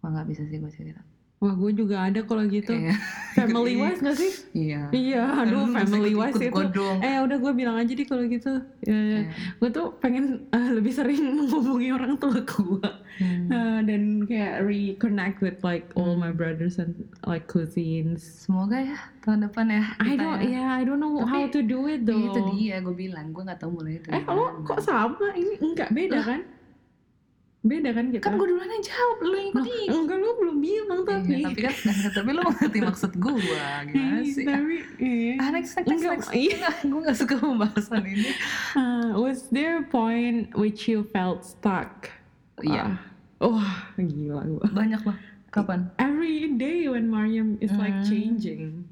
Wah 0.00 0.08
nggak 0.10 0.28
bisa 0.28 0.42
sih 0.44 0.56
gue 0.56 0.68
cerita. 0.68 1.00
Wah 1.40 1.56
gue 1.56 1.72
juga 1.72 2.04
ada 2.04 2.20
kalau 2.20 2.44
gitu. 2.44 2.68
Iya. 2.70 2.92
Family 3.32 3.72
wise 3.74 3.96
gak 3.98 4.12
sih? 4.12 4.28
Iya. 4.52 4.92
Iya, 4.92 5.22
aduh 5.40 5.64
Lu 5.64 5.72
family 5.72 6.12
ikut- 6.12 6.20
wise 6.20 6.36
ikut 6.36 6.44
itu. 6.44 6.52
gua 6.52 6.66
dong. 6.68 6.98
Eh 7.00 7.16
udah 7.16 7.36
gue 7.38 7.52
bilang 7.54 7.76
aja 7.76 7.88
deh 7.90 8.04
kalau 8.04 8.24
gitu. 8.26 8.52
Ya, 8.82 8.92
ya. 8.92 9.18
Iya. 9.24 9.32
Gue 9.56 9.68
tuh 9.70 9.96
pengen 9.96 10.24
eh, 10.46 10.68
lebih 10.70 10.92
sering 10.92 11.16
menghubungi 11.40 11.90
orang 11.90 12.14
tua 12.16 12.36
gue 12.38 12.90
Hmm. 13.20 13.52
Eh, 13.52 13.80
dan 13.84 14.02
kayak 14.24 14.64
reconnect 14.64 15.36
with 15.38 15.60
like 15.60 15.84
all 15.92 16.12
my 16.14 16.28
brothers 16.30 16.76
and 16.76 16.92
like 17.22 17.44
cousins. 17.44 18.20
Semoga 18.22 18.80
ya 18.80 18.96
tahun 19.20 19.44
depan 19.44 19.68
ya. 19.70 19.84
I 19.98 20.16
don't, 20.16 20.40
ya. 20.40 20.48
yeah, 20.54 20.68
I 20.70 20.82
don't 20.82 20.96
know 20.96 21.16
Tapi, 21.18 21.28
how 21.28 21.44
to 21.46 21.60
do 21.60 21.84
it 21.86 22.04
though. 22.04 22.16
itu 22.22 22.40
dia 22.54 22.80
gue 22.80 22.92
bilang 22.94 23.28
gue 23.30 23.40
nggak 23.42 23.60
tahu 23.60 23.76
mulai 23.76 24.00
Eh 24.02 24.04
dari 24.20 24.24
lo 24.26 24.60
kok 24.62 24.80
sama? 24.80 25.32
Ini 25.32 25.52
enggak 25.58 25.88
beda 25.90 26.20
kan? 26.22 26.40
Beda 27.60 27.92
kan 27.92 28.08
kita? 28.08 28.24
kan 28.24 28.34
gue 28.34 28.46
duluan 28.46 28.64
yang 28.66 28.80
jawab 28.82 29.16
lu 29.20 29.34
yang 29.34 29.52
Loh, 29.52 29.64
ikut 29.64 29.92
enggak 29.94 30.16
lo 30.16 30.28
belum 30.34 30.56
bilang 30.58 31.00
tapi. 31.02 31.28
Iya, 31.30 31.44
tapi 31.46 31.60
kan 31.60 31.74
tapi 32.10 32.28
lu 32.30 32.40
ngerti 32.42 32.78
maksud 32.88 33.12
gue 33.14 33.32
gimana 33.36 34.16
Ih, 34.16 34.24
sih 34.26 34.44
tapi 34.44 34.76
eh. 34.96 35.36
ah 35.36 35.48
next 35.50 35.70
next 35.74 35.86
next, 35.86 36.00
Enggak, 36.00 36.16
next. 36.16 36.28
iya. 36.32 36.70
gue 36.80 37.00
gak 37.02 37.14
suka 37.14 37.34
pembahasan 37.36 38.02
ini 38.02 38.30
Uh, 38.72 39.12
was 39.14 39.44
there 39.48 39.76
a 39.76 39.86
point 39.86 40.48
which 40.54 40.86
you 40.86 41.04
felt 41.04 41.42
stuck? 41.42 42.08
Iya. 42.58 42.96
Ah, 43.38 43.46
Wah, 43.46 43.92
gila 43.94 44.40
gua. 44.46 44.64
banyak 44.66 45.02
lah 45.02 45.16
kapan 45.48 45.92
Every 45.96 46.54
day 46.54 46.86
when 46.86 47.08
Mariam 47.08 47.56
is 47.58 47.72
like 47.72 47.92
Hmm. 47.94 48.06
changing. 48.06 48.88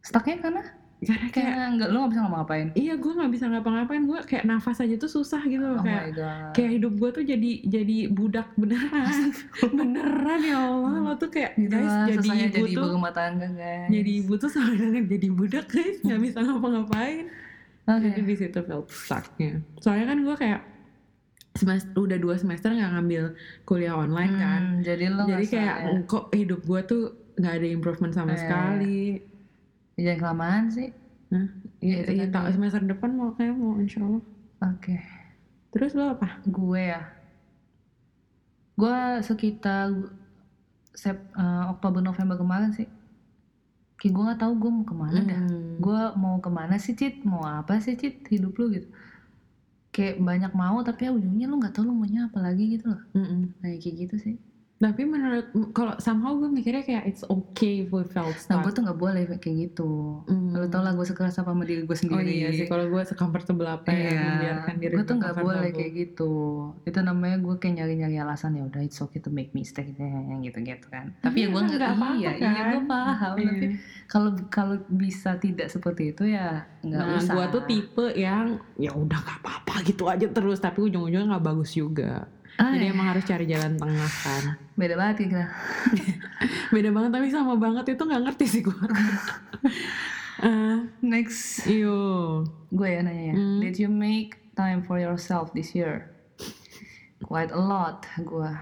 stucknya 0.00 0.38
karena 0.40 0.62
Karena 0.96 1.28
kayak 1.28 1.52
kayak 1.52 1.68
nggak 1.76 1.88
lu 1.92 1.96
nggak 2.00 2.10
bisa 2.10 2.20
ngapa-ngapain. 2.24 2.66
Iya 2.72 2.94
gue 2.96 3.12
nggak 3.12 3.32
bisa 3.32 3.44
ngapa-ngapain. 3.52 4.02
Gue 4.08 4.18
kayak 4.24 4.44
nafas 4.48 4.78
aja 4.80 4.94
tuh 4.96 5.10
susah 5.12 5.42
gitu 5.44 5.60
loh 5.60 5.76
oh 5.76 5.84
kayak 5.84 6.04
kayak 6.56 6.70
hidup 6.80 6.92
gue 6.96 7.10
tuh 7.12 7.24
jadi 7.26 7.50
jadi 7.68 7.96
budak 8.08 8.48
beneran. 8.56 9.28
Beneran 9.78 10.40
ya 10.40 10.56
Allah. 10.56 10.92
Lo 11.04 11.12
tuh 11.20 11.28
kayak 11.28 11.52
gitu 11.60 11.76
guys 11.76 11.94
jadi 12.08 12.28
ibu 12.28 12.32
jadi 12.32 12.60
ibu 12.64 12.80
tuh 12.80 12.88
rumah 12.96 13.12
tangga 13.12 13.48
guys. 13.52 13.88
jadi 13.92 14.10
ibu 14.24 14.32
tuh 14.36 14.48
sama 14.48 14.72
dengan 14.72 15.04
jadi 15.04 15.28
budak 15.28 15.66
guys. 15.68 15.96
Nggak 16.00 16.20
bisa 16.24 16.38
ngapa-ngapain. 16.40 17.24
Oke. 17.86 18.02
Jadi 18.08 18.20
di 18.24 18.34
situ 18.34 18.58
felt 18.64 18.88
stucknya. 18.88 19.52
Soalnya 19.78 20.06
kan 20.10 20.18
gue 20.24 20.34
kayak 20.34 20.60
semester 21.56 21.96
udah 21.96 22.18
dua 22.20 22.34
semester 22.36 22.68
nggak 22.68 22.90
ngambil 22.92 23.24
kuliah 23.64 23.96
online 23.96 24.32
kan. 24.36 24.62
Hmm, 24.76 24.84
jadi 24.84 25.04
lo 25.08 25.24
jadi 25.24 25.44
kayak 25.44 25.76
ya. 25.76 25.92
kok 26.04 26.24
hidup 26.32 26.60
gue 26.64 26.80
tuh 26.84 27.02
nggak 27.36 27.52
ada 27.52 27.68
improvement 27.68 28.12
sama 28.12 28.32
Eh, 28.32 28.40
sekali 28.40 29.00
jangan 29.96 30.20
kelamaan 30.20 30.64
sih? 30.68 30.88
Iya, 31.82 31.96
ya, 31.96 31.96
itu 32.06 32.12
ya, 32.22 32.24
tak- 32.30 32.52
semester 32.54 32.80
depan 32.84 33.10
mau 33.12 33.34
kayak 33.34 33.54
mau 33.56 33.76
insya 33.80 34.04
Allah. 34.04 34.22
Oke. 34.62 34.96
Terus 35.72 35.92
lo 35.92 36.14
apa? 36.14 36.40
Gue 36.46 36.82
ya. 36.92 37.02
Gue 38.76 38.96
sekitar 39.24 39.88
sep, 40.92 41.16
eh, 41.16 41.64
Oktober 41.72 42.00
November 42.00 42.36
kemarin 42.36 42.70
sih. 42.72 42.88
Kayak 43.96 44.12
gue 44.12 44.22
nggak 44.28 44.40
tahu 44.40 44.52
gue 44.60 44.70
mau 44.70 44.84
ke 44.84 44.94
mana 44.94 45.18
dah. 45.24 45.40
Hmm. 45.40 45.80
gue 45.80 46.00
mau 46.20 46.36
ke 46.36 46.50
mana 46.52 46.76
sih 46.76 46.92
Cit? 46.92 47.24
Mau 47.24 47.40
apa 47.42 47.80
sih 47.80 47.96
Cit 47.96 48.20
hidup 48.28 48.52
lu 48.56 48.68
gitu. 48.70 48.88
Kayak 49.90 50.20
banyak 50.20 50.52
mau 50.52 50.76
tapi 50.84 51.08
ya 51.08 51.10
ujungnya 51.16 51.48
lu 51.48 51.56
nggak 51.56 51.72
tahu 51.72 51.88
lu 51.88 51.94
maunya 51.96 52.28
apa 52.28 52.38
lagi 52.44 52.76
gitu 52.76 52.92
loh. 52.92 53.00
Mm-mm. 53.16 53.56
nah 53.64 53.72
kayak 53.72 53.96
gitu 53.96 54.16
sih 54.20 54.34
Tapi 54.76 55.02
menurut 55.02 55.44
kalau 55.72 55.96
somehow 55.96 56.36
gue 56.36 56.46
mikirnya 56.46 56.82
kayak 56.82 57.04
it's 57.06 57.24
okay 57.24 57.80
if 57.80 57.88
we 57.88 58.04
felt 58.04 58.36
Nah 58.44 58.60
gue 58.60 58.68
stuck. 58.68 58.76
tuh 58.76 58.82
gak 58.84 58.98
boleh 58.98 59.22
kayak 59.34 59.56
gitu 59.66 60.20
Hmm. 60.22 60.52
Lo 60.52 60.66
tau 60.66 60.80
lah 60.80 60.92
gue 60.92 61.00
sekeras 61.02 61.32
apa 61.34 61.48
sama 61.48 61.64
diri 61.64 61.80
gue 61.80 61.88
Oh 61.88 61.96
sendiri 61.96 62.28
iya 62.28 62.48
sih, 62.50 62.66
kalau 62.66 62.84
gue 62.86 63.00
secomfortable 63.02 63.64
apa 63.64 63.88
ya, 63.88 63.96
Iya, 64.06 64.20
membiarkan 64.20 64.74
diri 64.76 64.92
gue 64.92 65.00
tuh 65.00 65.08
gue 65.08 65.20
nggak 65.22 65.36
boleh 65.38 65.70
kayak 65.70 65.92
gitu. 65.94 66.32
Itu 66.82 66.98
namanya 67.00 67.36
gue 67.38 67.54
kayak 67.54 67.74
nyari-nyari 67.74 68.16
alasan 68.18 68.52
ya 68.52 68.62
udah 68.62 68.80
it's 68.80 68.98
okay 68.98 69.16
to 69.16 69.28
make 69.28 69.48
mistake 69.52 69.96
yang 69.96 70.40
gitu-gitu 70.40 70.86
kan. 70.86 71.16
Tapi 71.18 71.36
ya 71.38 71.40
Iya, 71.40 71.46
gue 71.48 71.60
nggak 71.62 71.78
nggak 71.78 71.92
apa-apa 71.94 72.18
iya, 72.18 72.30
iya 72.36 72.62
gue 72.66 72.76
kan. 72.76 72.84
paham. 72.86 73.34
Iya. 73.34 73.48
Tapi 73.48 73.66
kalau 74.06 74.30
kalau 74.50 74.76
bisa 74.90 75.30
tidak 75.36 75.68
seperti 75.68 76.12
itu 76.12 76.28
ya 76.28 76.68
nggak 76.80 77.00
Nah, 77.02 77.16
usah. 77.16 77.32
gue 77.32 77.44
tuh 77.50 77.62
tipe 77.64 78.06
yang 78.14 78.46
ya 78.74 78.92
udah 78.92 79.18
gak 79.18 79.40
apa-apa 79.40 79.74
gitu 79.82 80.04
aja 80.04 80.28
terus, 80.28 80.58
tapi 80.58 80.82
ujung-ujungnya 80.82 81.32
nggak 81.32 81.46
bagus 81.46 81.72
juga. 81.72 82.28
Ah, 82.54 82.72
Jadi 82.72 82.82
ya. 82.82 82.92
emang 82.92 83.06
harus 83.06 83.24
cari 83.24 83.44
jalan 83.46 83.72
tengah 83.74 84.12
kan. 84.18 84.44
Beda 84.76 84.94
banget 84.94 85.16
kita. 85.24 85.42
Beda 86.74 86.90
banget 86.90 87.10
tapi 87.10 87.26
sama 87.28 87.56
banget 87.56 87.96
itu 87.96 88.02
nggak 88.02 88.22
ngerti 88.24 88.44
sih 88.46 88.62
gue. 88.62 88.76
Eh, 90.36 90.76
Next, 91.00 91.64
iyo. 91.64 92.44
gue 92.68 92.84
ya 92.84 93.00
nanya 93.00 93.32
ya. 93.32 93.34
Hmm. 93.34 93.56
Did 93.56 93.80
you 93.80 93.88
make 93.88 94.36
time 94.52 94.84
for 94.84 95.00
yourself 95.00 95.48
this 95.56 95.72
year? 95.72 96.12
Quite 97.24 97.48
a 97.48 97.58
lot 97.58 98.04
gue. 98.20 98.52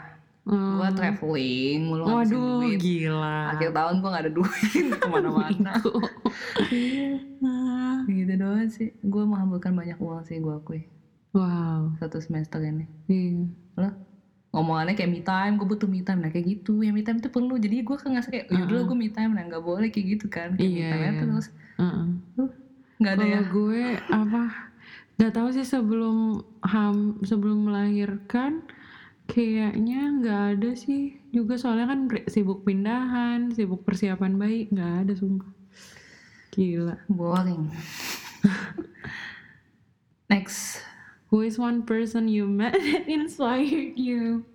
Hmm. 0.47 0.79
Gue 0.79 0.89
traveling, 0.95 1.91
mulu 1.91 2.07
Waduh, 2.07 2.63
duit. 2.63 2.79
gila. 2.79 3.59
Akhir 3.59 3.75
tahun 3.75 3.99
gue 3.99 4.07
gak 4.07 4.23
ada 4.23 4.31
duit 4.31 4.87
ke 5.03 5.07
mana-mana. 5.11 5.75
Ah, 7.43 8.07
gitu 8.07 8.33
doang 8.39 8.71
sih. 8.71 8.95
Gue 9.03 9.27
menghamburkan 9.27 9.75
banyak 9.75 9.99
uang 9.99 10.23
sih 10.23 10.39
gue 10.39 10.55
akui. 10.55 10.87
wow. 11.35 11.91
Satu 11.99 12.23
semester 12.23 12.63
ini. 12.63 12.87
Iya. 13.11 13.51
Lo 13.83 13.89
ngomongannya 14.55 14.95
kayak 14.95 15.11
me 15.11 15.21
time, 15.21 15.59
gue 15.59 15.67
butuh 15.67 15.91
me 15.91 16.01
time. 16.01 16.23
Nah 16.23 16.31
kayak 16.31 16.47
gitu, 16.47 16.81
ya 16.81 16.95
me 16.95 17.03
time 17.03 17.19
itu 17.19 17.27
perlu. 17.27 17.59
Jadi 17.59 17.83
gue 17.83 17.97
kan 17.99 18.15
ngerasa 18.15 18.31
kayak, 18.31 18.47
yaudah 18.49 18.71
Uh-uh. 18.79 18.89
gue 18.89 18.97
me 18.97 19.09
time. 19.11 19.35
Nah 19.35 19.43
gak 19.51 19.61
boleh 19.61 19.91
kayak 19.91 20.07
gitu 20.15 20.27
kan. 20.31 20.55
Kayak 20.55 20.71
Iya, 20.71 20.79
me 20.79 20.95
time 20.95 21.03
iya. 21.03 21.21
terus. 21.21 21.47
Heeh. 21.75 22.07
Gak 23.03 23.13
ada 23.19 23.19
Kalau 23.19 23.35
ya. 23.35 23.41
gue 23.43 23.83
apa? 24.09 24.43
Gak 25.15 25.33
tahu 25.35 25.49
sih 25.51 25.67
sebelum 25.67 26.17
ham 26.63 27.19
sebelum 27.23 27.67
melahirkan 27.67 28.63
kayaknya 29.25 30.21
nggak 30.21 30.43
ada 30.53 30.71
sih 30.77 31.17
juga 31.33 31.57
soalnya 31.57 31.89
kan 31.89 32.01
sibuk 32.29 32.61
pindahan, 32.63 33.51
sibuk 33.51 33.81
persiapan 33.83 34.37
bayi 34.37 34.69
nggak 34.69 35.09
ada 35.09 35.13
sumpah. 35.17 35.49
Gila. 36.53 36.95
Boring. 37.09 37.73
Next. 40.31 40.83
Who 41.35 41.43
is 41.43 41.59
one 41.59 41.83
person 41.83 42.31
you 42.31 42.47
met 42.47 42.79
that 42.87 43.11
inspired 43.11 43.99
you? 43.99 44.47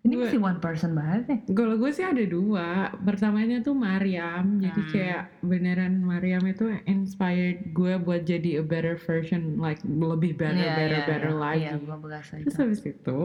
Ini 0.00 0.16
Gue- 0.16 0.24
masih 0.24 0.40
one 0.40 0.56
person 0.56 0.96
banget 0.96 1.28
nih. 1.28 1.40
Kalau 1.52 1.76
gue 1.76 1.92
sih 1.92 2.00
ada 2.00 2.24
dua. 2.24 2.88
Pertamanya 2.96 3.60
tuh 3.60 3.76
Mariam. 3.76 4.56
Jadi 4.56 4.80
Hmm. 4.80 4.88
kayak 4.88 5.22
beneran 5.44 6.00
Mariam 6.00 6.40
itu 6.48 6.72
inspired 6.88 7.76
gue 7.76 8.00
buat 8.00 8.24
jadi 8.24 8.58
a 8.60 8.64
better 8.64 8.96
version, 8.96 9.60
like 9.60 9.84
lebih 9.84 10.40
better, 10.40 10.56
Iya, 10.56 10.72
better, 10.72 10.96
iya, 10.96 11.04
better 11.04 11.28
iya. 11.28 11.36
lagi. 11.36 11.60
Iya, 11.68 11.72
gue 11.76 11.96
Terus 12.08 12.32
itu. 12.32 12.56
habis 12.56 12.80
itu 12.80 13.18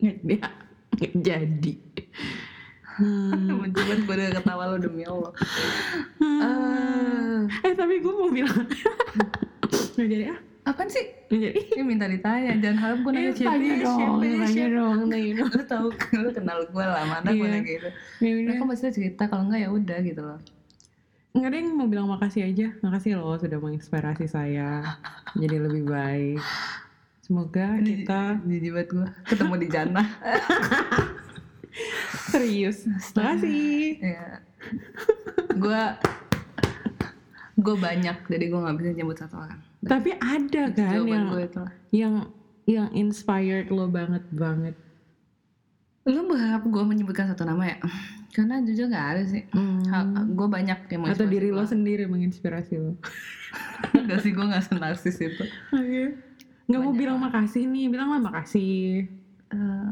nggak 0.06 0.42
jadi. 1.18 1.72
Hmm. 2.92 3.60
Mencoba 3.60 3.94
gue 3.96 4.14
udah 4.14 4.30
ketawa 4.34 4.64
lo 4.66 4.76
demi 4.76 5.02
Allah. 5.04 5.32
Ah, 6.20 7.38
Eh 7.60 7.72
tapi 7.72 7.98
gue 7.98 8.10
mau 8.10 8.28
bilang 8.28 8.66
nggak 9.94 10.08
jadi 10.08 10.24
ah 10.28 10.38
apaan 10.62 10.86
sih? 10.86 11.02
jadi. 11.26 11.56
Ini 11.72 11.82
minta 11.82 12.04
ditanya, 12.04 12.52
jangan 12.54 12.78
harap 12.78 12.98
gue 13.00 13.10
nanya 13.10 13.28
Eh, 13.28 13.34
tanya 13.34 13.74
siapa, 13.74 13.82
dong, 13.82 14.18
tanya 14.20 14.46
siapa. 14.46 14.70
dong, 14.72 14.98
tanya 15.08 15.30
dong. 15.34 15.48
Lu 15.50 15.62
tahu, 15.64 15.86
lu 16.16 16.28
kenal 16.30 16.58
gue 16.64 16.84
lah, 16.84 17.02
mana 17.04 17.28
gue 17.28 17.38
Iya. 17.38 17.48
nanya 17.50 17.62
gitu. 17.66 17.88
Ya. 18.20 18.30
Mereka 18.44 18.62
pasti 18.66 18.86
cerita, 18.92 19.22
kalau 19.26 19.42
enggak 19.44 19.60
ya 19.60 19.68
udah 19.68 19.98
gitu 20.00 20.20
loh. 20.20 20.38
Nggak 21.30 21.48
ada 21.48 21.56
yang 21.56 21.68
mau 21.72 21.86
bilang 21.86 22.06
makasih 22.06 22.42
aja. 22.44 22.66
Makasih 22.78 23.12
loh 23.14 23.34
sudah 23.34 23.56
menginspirasi 23.56 24.26
saya 24.26 24.98
jadi 25.32 25.56
lebih 25.58 25.86
baik. 25.86 26.38
Semoga 27.20 27.78
kita 27.78 28.42
Jijik 28.42 28.70
banget 28.72 28.88
gue, 28.90 29.06
ketemu 29.24 29.54
di 29.56 29.66
jannah. 29.68 30.06
serius. 32.30 32.86
Makasih. 33.14 33.98
ya. 34.00 34.44
Gue 35.56 35.82
gue 37.60 37.76
banyak, 37.76 38.16
jadi 38.24 38.44
gue 38.48 38.60
nggak 38.60 38.76
bisa 38.80 38.90
nyebut 38.96 39.16
satu 39.20 39.36
orang. 39.36 39.60
Tapi 39.84 40.10
ada 40.20 40.62
kan 40.72 41.04
yang 41.04 41.28
itu. 41.36 41.62
yang 41.92 42.14
yang 42.68 42.88
inspired 42.92 43.68
lo 43.72 43.88
banget 43.88 44.24
banget. 44.32 44.76
Lu 46.08 46.24
berharap 46.28 46.64
gue 46.64 46.84
menyebutkan 46.84 47.28
satu 47.28 47.44
nama 47.44 47.76
ya? 47.76 47.78
Karena 48.30 48.62
jujur 48.62 48.86
gak 48.88 49.06
ada 49.16 49.22
sih. 49.26 49.42
gue 50.32 50.48
banyak 50.48 50.78
yang 50.86 51.02
Atau 51.10 51.26
diri 51.26 51.50
lo 51.50 51.66
sendiri 51.66 52.06
menginspirasi 52.06 52.74
lo. 52.78 52.94
Enggak 53.98 54.22
sih, 54.22 54.30
gue 54.30 54.46
gak 54.46 54.64
senarsis 54.70 55.18
itu. 55.18 55.44
Oke. 55.74 56.14
Nggak 56.70 56.80
mau 56.86 56.94
bilang 56.94 57.18
makasih 57.18 57.66
nih, 57.66 57.90
bilang 57.90 58.14
lah 58.14 58.22
makasih. 58.22 59.10
Eh, 59.50 59.90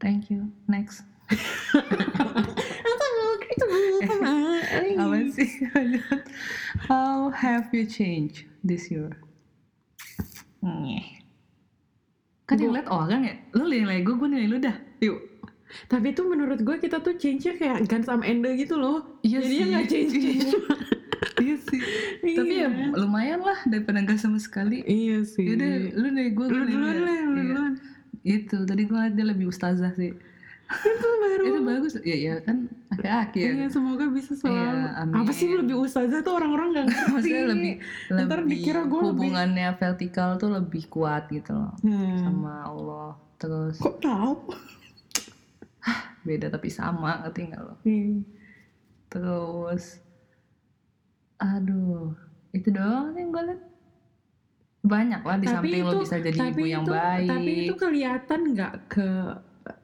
thank 0.00 0.30
you. 0.30 0.50
Next. 0.66 1.02
Apa 4.96 5.16
sih? 5.32 5.50
How 6.88 7.30
have 7.30 7.68
you 7.72 7.84
changed 7.86 8.44
this 8.62 8.88
year? 8.90 9.10
Kan 12.46 12.62
yang 12.62 12.78
liat 12.78 12.86
orang 12.86 13.26
ya, 13.26 13.34
lu 13.58 13.66
nilai 13.66 14.06
gue, 14.06 14.14
gue 14.14 14.28
nilai 14.30 14.46
lu 14.46 14.58
dah. 14.62 14.76
Yuk. 15.02 15.18
Tapi 15.90 16.14
tuh 16.14 16.30
menurut 16.30 16.62
gue 16.62 16.76
kita 16.78 17.02
tuh 17.02 17.18
change-nya 17.18 17.58
kayak 17.58 17.90
Guns 17.90 18.06
sama 18.06 18.22
Endo 18.22 18.54
gitu 18.54 18.78
loh. 18.78 19.18
Iya 19.26 19.42
Jadinya 19.42 19.50
sih. 19.58 19.70
nggak 19.74 19.86
change-change. 19.90 20.46
iya 21.42 21.56
sih. 21.58 21.80
Tapi 22.22 22.54
ya 22.54 22.68
Iya. 22.70 22.94
lumayan 22.94 23.40
lah 23.42 23.58
daripada 23.66 23.98
gak 24.06 24.22
sama 24.22 24.38
sekali. 24.38 24.86
Iya 24.86 25.26
sih. 25.26 25.42
Yaudah, 25.42 25.70
lu 25.98 26.06
nilai 26.14 26.30
gue, 26.30 26.46
Lu 26.46 26.62
duluan 26.62 26.96
lah, 27.02 27.18
lu 27.26 27.40
duluan. 27.42 27.72
Itu, 28.26 28.66
tadi 28.66 28.82
gue 28.82 29.02
dia 29.14 29.24
lebih 29.24 29.46
ustazah 29.46 29.94
sih. 29.94 30.10
Itu 30.66 31.08
baru. 31.16 31.42
Itu 31.46 31.60
bagus. 31.62 31.92
Iya, 31.96 32.16
iya 32.16 32.34
kan 32.40 32.66
aki-aki 32.90 33.38
ya. 33.38 33.50
Iya, 33.54 33.66
semoga 33.70 34.02
bisa 34.08 34.34
selalu. 34.34 34.58
Iya, 34.58 34.72
amin. 34.98 35.14
Apa 35.14 35.30
sih 35.30 35.46
lebih 35.48 35.78
ustazah 35.78 36.20
tuh 36.20 36.34
orang-orang 36.34 36.74
gak 36.74 36.84
ngerti. 36.86 37.10
Maksudnya 37.12 37.44
lebih, 37.46 37.72
Ntar 38.10 38.38
lebih 38.42 38.50
dikira 38.50 38.82
lebih- 38.82 39.02
hubungannya 39.06 39.68
vertikal 39.72 40.34
tuh 40.34 40.50
lebih 40.50 40.82
kuat 40.88 41.30
gitu 41.30 41.54
loh 41.54 41.70
Hmm. 41.80 42.18
sama 42.18 42.66
Allah. 42.66 43.14
Terus 43.36 43.78
Kok 43.78 43.96
tahu? 44.00 44.32
beda 46.22 46.50
tapi 46.50 46.66
sama, 46.66 47.22
ngerti 47.22 47.40
nggak 47.46 47.62
lo? 47.62 47.74
Hmm. 47.86 48.26
Terus, 49.06 50.02
aduh, 51.38 52.10
itu 52.50 52.68
doang 52.68 53.14
yang 53.14 53.30
gue 53.30 53.42
liat. 53.46 53.60
Banyak 54.86 55.22
lah 55.26 55.36
di 55.42 55.46
samping 55.50 55.82
lo 55.82 55.98
bisa 55.98 56.16
jadi 56.22 56.38
ibu 56.54 56.64
yang 56.64 56.86
itu, 56.86 56.94
baik. 56.94 57.28
Tapi 57.28 57.52
itu 57.66 57.74
kelihatan 57.74 58.40
nggak 58.54 58.74
ke 58.86 59.08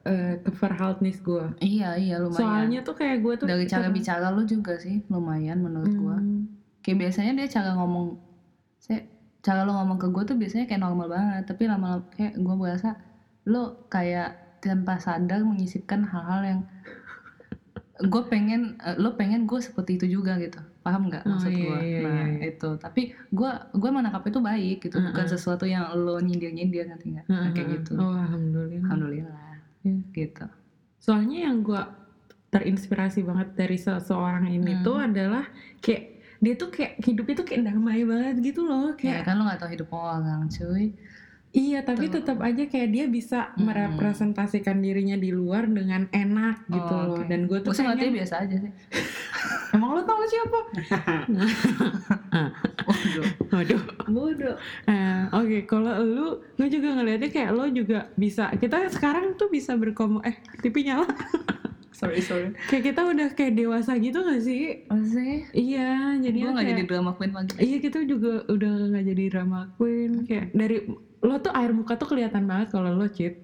eh, 0.07 0.33
ke 0.39 0.51
verhaltnis 0.55 1.19
gue. 1.19 1.45
Iya 1.59 1.99
iya 1.99 2.15
lumayan. 2.23 2.39
Soalnya 2.39 2.79
tuh 2.87 2.95
kayak 2.95 3.19
gue 3.19 3.33
tuh 3.43 3.47
dari 3.47 3.67
cara 3.67 3.91
ter- 3.91 3.95
bicara 3.95 4.27
lo 4.31 4.47
juga 4.47 4.79
sih 4.79 5.03
lumayan 5.11 5.59
menurut 5.59 5.93
gua. 5.99 6.17
Hmm. 6.17 6.47
Kayak 6.79 6.97
biasanya 7.07 7.31
dia 7.35 7.47
cara 7.51 7.75
ngomong, 7.79 8.19
saya 8.79 9.03
cara 9.43 9.67
lo 9.67 9.75
ngomong 9.75 9.99
ke 9.99 10.07
gue 10.07 10.23
tuh 10.23 10.37
biasanya 10.39 10.65
kayak 10.71 10.81
normal 10.81 11.07
banget. 11.11 11.43
Tapi 11.51 11.63
lama-lama 11.67 12.07
kayak 12.15 12.39
gue 12.39 12.55
berasa 12.55 12.95
lo 13.43 13.87
kayak 13.91 14.59
tanpa 14.63 14.95
sadar 14.95 15.43
menyisipkan 15.43 16.07
hal-hal 16.07 16.41
yang 16.47 16.61
gue 17.95 18.21
pengen 18.25 18.61
eh, 18.79 18.97
lo 18.97 19.13
pengen 19.13 19.45
gue 19.45 19.59
seperti 19.59 19.95
itu 19.95 20.09
juga 20.11 20.33
gitu 20.37 20.57
paham 20.81 21.07
nggak 21.07 21.23
Oh, 21.23 21.29
maksud 21.31 21.49
iya, 21.49 21.61
gue 21.61 21.77
iya, 21.79 21.99
nah 22.01 22.25
iya. 22.27 22.49
itu 22.49 22.69
tapi 22.75 23.01
gue 23.13 23.51
gue 23.71 23.89
menangkap 23.91 24.25
itu 24.25 24.39
baik 24.39 24.77
gitu 24.81 24.97
bukan 24.99 25.13
Mm-mm. 25.19 25.29
sesuatu 25.31 25.65
yang 25.65 25.93
lo 25.93 26.17
nyindir 26.17 26.49
nyindir 26.49 26.85
nanti 26.85 27.13
nggak 27.13 27.25
Nah, 27.27 27.51
kayak 27.51 27.63
Hmm. 27.63 27.75
gitu 27.75 27.91
Oh, 27.95 28.11
alhamdulillah. 28.11 28.81
alhamdulillah 28.83 29.51
Iya. 29.83 29.95
gitu 30.11 30.45
Soalnya 30.97 31.45
yang 31.45 31.61
gue 31.61 31.81
terinspirasi 32.49 33.21
banget 33.21 33.53
dari 33.53 33.77
seseorang 33.77 34.45
ini 34.47 34.73
Hmm. 34.73 34.83
tuh 34.83 34.97
adalah 34.99 35.45
kayak 35.79 36.03
dia 36.37 36.53
tuh 36.53 36.69
kayak 36.69 36.99
hidupnya 36.99 37.35
tuh 37.35 37.45
kayak 37.45 37.61
damai 37.65 38.03
banget 38.03 38.35
gitu 38.43 38.61
loh 38.63 38.91
ya 38.95 39.15
kayak 39.15 39.23
kan 39.23 39.33
lo 39.35 39.43
nggak 39.43 39.59
tahu 39.59 39.71
hidup 39.71 39.89
orang 39.91 40.49
cuy 40.49 40.91
iya 41.53 41.79
tapi 41.79 42.05
Tuh. 42.07 42.19
tetap 42.19 42.37
aja 42.39 42.63
kayak 42.63 42.89
dia 42.89 43.05
bisa 43.07 43.53
Hmm. 43.53 43.69
merepresentasikan 43.69 44.77
dirinya 44.77 45.13
di 45.15 45.29
luar 45.29 45.65
dengan 45.65 46.09
enak 46.09 46.65
gitu 46.67 46.81
Oh, 46.91 47.01
loh 47.07 47.15
oke. 47.15 47.25
dan 47.25 47.45
gue 47.45 47.59
tuh 47.59 47.69
gue 47.69 47.77
ngeliatnya 47.79 48.03
pengen 48.03 48.17
biasa 48.17 48.35
aja 48.39 48.55
sih 48.59 48.71
emang 49.73 49.89
lo 49.91 50.01
tau 50.01 50.21
siapa 50.23 50.59
Waduh. 52.83 53.25
waduh 53.49 53.81
bodoh 54.07 54.55
Eh, 54.83 55.21
oke 55.31 55.57
kalau 55.63 55.93
lu 55.99 56.27
gue 56.53 56.67
juga 56.69 56.89
ngeliatnya 56.93 57.29
kayak 57.29 57.51
lo 57.51 57.65
juga 57.67 58.09
bisa 58.13 58.49
kita 58.51 58.89
sekarang 58.89 59.33
tuh 59.33 59.47
bisa 59.47 59.73
berkomu 59.73 60.19
eh 60.21 60.33
TV 60.59 60.83
nyala 60.83 61.05
sorry 61.93 62.19
sorry. 62.19 62.51
Kayak 62.67 62.83
kita 62.91 63.01
udah 63.05 63.27
kayak 63.33 63.53
dewasa 63.53 63.91
gitu 63.97 64.19
gak 64.19 64.41
sih? 64.41 64.83
Maksudnya? 64.89 65.37
Iya 65.53 65.91
jadi 66.19 66.37
gue 66.39 66.51
nggak 66.51 66.69
jadi 66.73 66.83
drama 66.83 67.11
queen 67.13 67.31
lagi 67.31 67.53
iya 67.57 67.77
kita 67.77 67.99
juga 68.03 68.43
udah 68.49 68.71
nggak 68.91 69.05
jadi 69.13 69.23
drama 69.29 69.59
queen. 69.77 70.25
Kayak 70.25 70.45
dari 70.51 70.77
lo 71.23 71.35
tuh 71.39 71.53
air 71.53 71.71
muka 71.71 71.95
tuh 71.95 72.09
kelihatan 72.09 72.43
banget 72.43 72.73
kalau 72.73 72.91
lo 72.91 73.07
cheat 73.07 73.39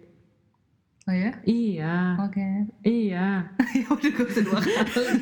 oh 1.05 1.15
ya? 1.15 1.31
Iya. 1.41 1.97
Oke. 2.21 2.45
Iya. 2.83 3.27
Ya 3.69 3.85
udah 3.85 4.09
gue 4.09 4.25
usah 4.25 4.43
dua 4.45 4.59
kali. 4.61 5.13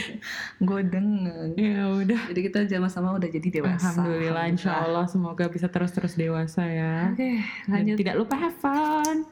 Gue 0.68 0.80
denger. 0.80 1.52
Ya 1.60 1.92
udah. 1.92 2.20
Jadi 2.32 2.40
kita 2.40 2.58
sama-sama 2.68 3.16
udah 3.16 3.28
jadi 3.28 3.48
dewasa. 3.60 3.92
Alhamdulillah, 3.92 4.44
insya 4.48 4.80
Allah 4.80 5.04
semoga 5.04 5.44
bisa 5.48 5.68
terus-terus 5.68 6.16
dewasa 6.16 6.64
ya. 6.64 7.12
oke 7.12 7.30
Dan 7.68 7.72
lanjut. 7.84 7.96
tidak 8.00 8.14
lupa 8.16 8.34
have 8.36 8.56
fun. 8.56 9.24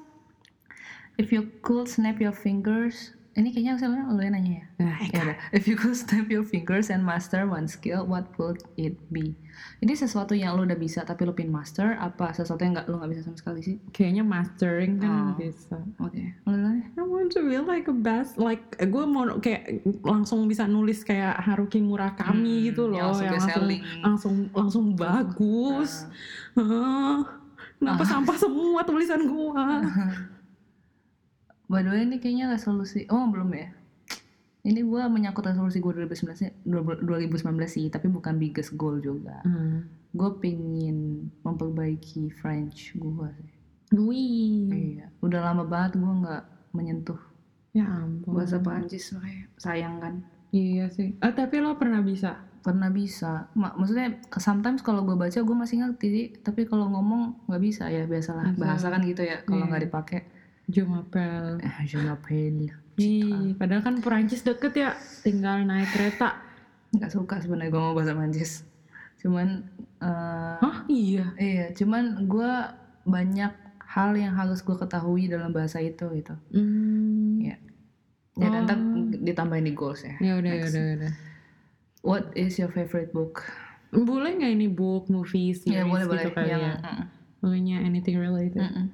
if 1.17 1.29
you 1.29 1.45
could 1.61 1.85
snap 1.85 2.17
your 2.17 2.33
fingers 2.33 3.13
ini 3.33 3.49
kayaknya 3.49 3.79
misalnya 3.79 4.03
lo 4.05 4.19
yang 4.19 4.35
nanya 4.35 4.53
ya 4.53 4.67
Nah, 4.81 4.97
Ya. 5.07 5.37
If 5.51 5.65
you 5.65 5.75
could 5.75 5.93
snap 5.93 6.27
your 6.27 6.43
fingers 6.43 6.89
and 6.89 7.03
master 7.03 7.45
one 7.45 7.67
skill, 7.67 8.03
what 8.03 8.27
would 8.37 8.59
it 8.77 8.97
be? 9.09 9.37
Ini 9.79 9.93
sesuatu 9.93 10.33
yang 10.33 10.55
lo 10.55 10.65
udah 10.65 10.75
bisa 10.75 11.03
tapi 11.03 11.23
lo 11.23 11.31
pin 11.31 11.47
master, 11.47 11.95
apa 11.95 12.33
sesuatu 12.33 12.59
yang 12.59 12.73
nggak 12.73 12.87
lo 12.87 12.97
nggak 12.97 13.11
bisa 13.11 13.23
sama 13.23 13.37
sekali 13.37 13.61
sih? 13.61 13.77
kayaknya 13.91 14.25
mastering 14.25 14.97
kan 14.97 15.31
Oh. 15.31 15.37
bisa. 15.37 15.77
Oke, 15.99 16.33
duluan 16.43 16.81
ya. 16.81 16.87
I 16.97 17.03
want 17.03 17.29
to 17.31 17.43
be 17.43 17.59
like 17.59 17.87
a 17.87 17.95
best, 17.95 18.35
like 18.37 18.63
gue 18.75 19.05
mau 19.05 19.29
kayak 19.37 19.69
langsung 20.01 20.45
bisa 20.45 20.65
nulis 20.65 21.01
kayak 21.01 21.37
Haruki 21.39 21.79
Murakami 21.79 22.33
Hmm, 22.57 22.67
gitu 22.67 22.89
loh, 22.89 22.97
yang 22.97 23.13
langsung 23.13 23.27
yang 23.27 23.35
langsung 23.37 23.53
selling. 23.53 23.83
langsung 24.01 24.35
langsung 24.51 24.85
bagus. 24.95 25.91
Ah, 26.53 27.23
kenapa 27.79 28.03
sampah 28.03 28.35
semua 28.35 28.83
tulisan 28.83 29.23
gua? 29.25 29.79
By 31.71 31.81
the 31.81 31.89
way, 31.89 32.03
ini 32.03 32.19
kayaknya 32.19 32.51
resolusi. 32.51 33.07
Oh 33.07 33.25
belum 33.25 33.51
ya? 33.53 33.71
Ini 34.61 34.83
gua 34.83 35.07
menyangkut 35.07 35.47
resolusi 35.47 35.79
gue 35.79 35.95
2019 35.95 36.37
sih- 36.37 36.53
2019 36.67 37.41
sih, 37.71 37.87
tapi 37.89 38.07
bukan 38.07 38.37
biggest 38.37 38.75
goal 38.75 38.99
juga. 38.99 39.41
Hmm. 39.41 39.87
Gue 40.11 40.31
pingin 40.37 40.99
memperbaiki 41.41 42.29
French 42.35 42.93
gue 42.93 43.29
sih. 43.39 43.51
Wih, 43.93 44.69
Iya, 44.69 45.07
udah 45.19 45.41
lama 45.43 45.65
banget 45.65 45.97
gue 45.97 46.13
nggak 46.17 46.43
menyentuh 46.73 47.19
ya 47.71 47.87
ampun. 47.87 48.35
bahasa 48.35 48.59
Prancis 48.59 49.11
makanya 49.11 49.47
sayang 49.57 49.97
kan. 49.97 50.15
Iya 50.51 50.87
sih. 50.89 51.15
Ah 51.19 51.31
tapi 51.31 51.59
lo 51.59 51.75
pernah 51.75 52.01
bisa? 52.01 52.35
pernah 52.61 52.87
bisa 52.87 53.49
Ma- 53.55 53.73
maksudnya 53.73 54.21
sometimes 54.37 54.85
kalau 54.85 55.01
gue 55.01 55.17
baca 55.17 55.33
gue 55.33 55.57
masih 55.57 55.81
ngerti 55.81 56.09
tapi 56.39 56.69
kalau 56.69 56.87
ngomong 56.89 57.49
nggak 57.49 57.57
bisa 57.59 57.89
ya 57.89 58.05
biasalah 58.05 58.53
Biasa. 58.53 58.61
bahasa 58.61 58.87
kan 58.91 59.01
gitu 59.01 59.23
ya 59.23 59.41
kalau 59.43 59.65
Iya. 59.65 59.69
nggak 59.71 59.83
dipakai 59.89 60.21
Eh 60.71 61.83
je 61.85 61.99
m'appelle 61.99 62.63
Ih, 62.97 63.57
padahal 63.57 63.81
kan 63.81 63.97
Perancis 63.99 64.41
deket 64.41 64.77
ya, 64.77 64.93
tinggal 65.21 65.65
naik 65.65 65.89
kereta. 65.89 66.37
nggak 66.91 67.07
suka 67.09 67.39
sebenarnya 67.39 67.71
gue 67.71 67.79
mau 67.81 67.95
bahasa 67.95 68.13
Prancis 68.13 68.67
cuman 69.17 69.63
eh, 70.01 70.59
Hah? 70.59 70.77
Iya. 70.87 71.27
iya 71.37 71.67
cuman 71.71 72.27
gue 72.27 72.51
banyak 73.05 73.53
hal 73.87 74.11
yang 74.13 74.35
harus 74.35 74.59
gue 74.59 74.75
ketahui 74.75 75.27
dalam 75.27 75.51
bahasa 75.51 75.79
itu 75.79 76.03
gitu 76.11 76.35
Hmm. 76.51 77.39
ya 77.39 77.55
ya 78.35 78.49
dan 78.49 78.65
ntar 78.65 78.75
Oh. 78.75 79.07
ditambahin 79.13 79.65
di 79.65 79.73
goals 79.73 80.03
ya 80.03 80.19
Ya 80.19 80.33
udah, 80.35 80.51
ya 80.51 80.65
udah, 80.65 80.83
ya 80.83 80.95
udah. 80.97 81.13
what 82.03 82.25
is 82.35 82.57
your 82.57 82.69
favorite 82.69 83.11
book 83.11 83.47
Boleh 83.91 84.35
nggak 84.35 84.51
ini 84.53 84.67
book, 84.67 85.07
movie, 85.07 85.51
series 85.53 85.67
ya 85.69 85.83
boleh 85.85 86.07
boleh 86.07 86.25
gitu 86.25 86.31
kali 86.33 86.49
yang 86.49 86.63
ya? 86.65 86.75
mm, 86.77 87.05
Pokoknya 87.39 87.77
anything 87.81 88.17
related. 88.17 88.59
mm, 88.59 88.73
mm. 88.73 88.87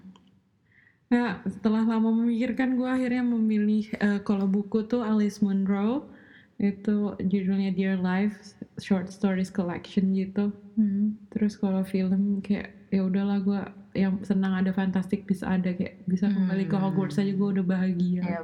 Nah, 1.06 1.38
setelah 1.46 1.86
lama 1.86 2.10
memikirkan, 2.10 2.74
gue 2.74 2.88
akhirnya 2.88 3.22
memilih 3.22 3.86
eh, 4.02 4.18
kalau 4.26 4.50
buku 4.50 4.90
tuh 4.90 5.06
Alice 5.06 5.38
Munro 5.38 6.10
itu 6.56 7.12
judulnya 7.20 7.70
Dear 7.76 8.00
Life 8.00 8.56
Short 8.80 9.12
Stories 9.12 9.52
Collection 9.52 10.16
gitu. 10.16 10.50
Hmm. 10.74 11.20
Terus 11.30 11.60
kalau 11.60 11.84
film 11.84 12.40
kayak 12.40 12.72
ya 12.88 13.04
udahlah 13.04 13.38
gue 13.44 13.60
yang 13.96 14.20
senang 14.24 14.56
ada 14.56 14.72
Fantastic 14.72 15.28
Beasts 15.28 15.44
ada 15.44 15.72
kayak 15.72 16.00
bisa 16.08 16.28
kembali 16.28 16.64
ke 16.68 16.76
Hogwarts 16.76 17.20
aja 17.20 17.32
gue 17.32 17.48
udah 17.60 17.64
bahagia. 17.64 18.22
Iya. 18.24 18.40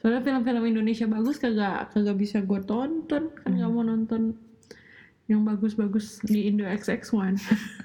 Soalnya 0.00 0.24
film-film 0.24 0.64
Indonesia 0.64 1.04
bagus 1.04 1.36
kagak 1.36 1.92
kagak 1.92 2.16
bisa 2.16 2.40
gue 2.40 2.60
tonton 2.64 3.28
kan 3.36 3.50
nggak 3.52 3.70
mau 3.70 3.84
nonton 3.84 4.32
yang 5.28 5.44
bagus-bagus 5.44 6.24
di 6.24 6.48
Indo 6.48 6.64
XX1. 6.64 7.36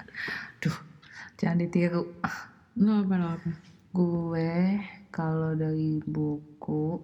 Duh, 0.64 0.76
jangan 1.36 1.62
ditiru. 1.62 2.16
Lo 2.80 3.04
apa 3.04 3.14
lo 3.20 3.26
apa? 3.36 3.75
Gue 3.96 4.52
kalau 5.08 5.56
dari 5.56 6.04
buku, 6.04 7.00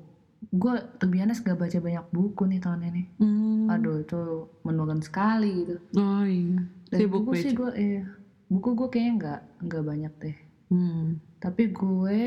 gue 0.52 0.72
terbiasa 1.00 1.40
gak 1.40 1.56
baca 1.56 1.78
banyak 1.80 2.06
buku 2.12 2.42
nih 2.44 2.60
tahun 2.60 2.92
ini. 2.92 3.02
Hmm. 3.16 3.72
Aduh 3.72 4.04
itu 4.04 4.20
menurun 4.62 5.00
sekali 5.00 5.64
gitu. 5.64 5.80
Oh 5.96 6.20
iya. 6.20 6.60
Dari 6.92 7.00
Sibuk 7.00 7.24
buku 7.24 7.40
sih 7.40 7.52
baca. 7.52 7.58
gue, 7.58 7.70
iya. 7.80 8.04
Buku 8.52 8.68
gue 8.76 8.88
kayaknya 8.92 9.12
nggak 9.16 9.40
nggak 9.64 9.82
banyak 9.82 10.12
deh. 10.20 10.36
Hmm. 10.68 11.04
Tapi 11.40 11.62
gue 11.72 12.20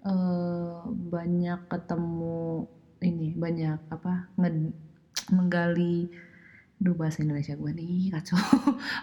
eh, 0.00 0.76
banyak 0.88 1.60
ketemu 1.68 2.64
ini 3.00 3.36
banyak 3.36 3.78
apa 3.88 4.32
nge- 4.36 4.76
menggali 5.28 6.08
Duh 6.80 6.96
bahasa 6.96 7.20
Indonesia 7.20 7.52
gue 7.60 7.70
nih 7.76 8.08
kacau 8.16 8.40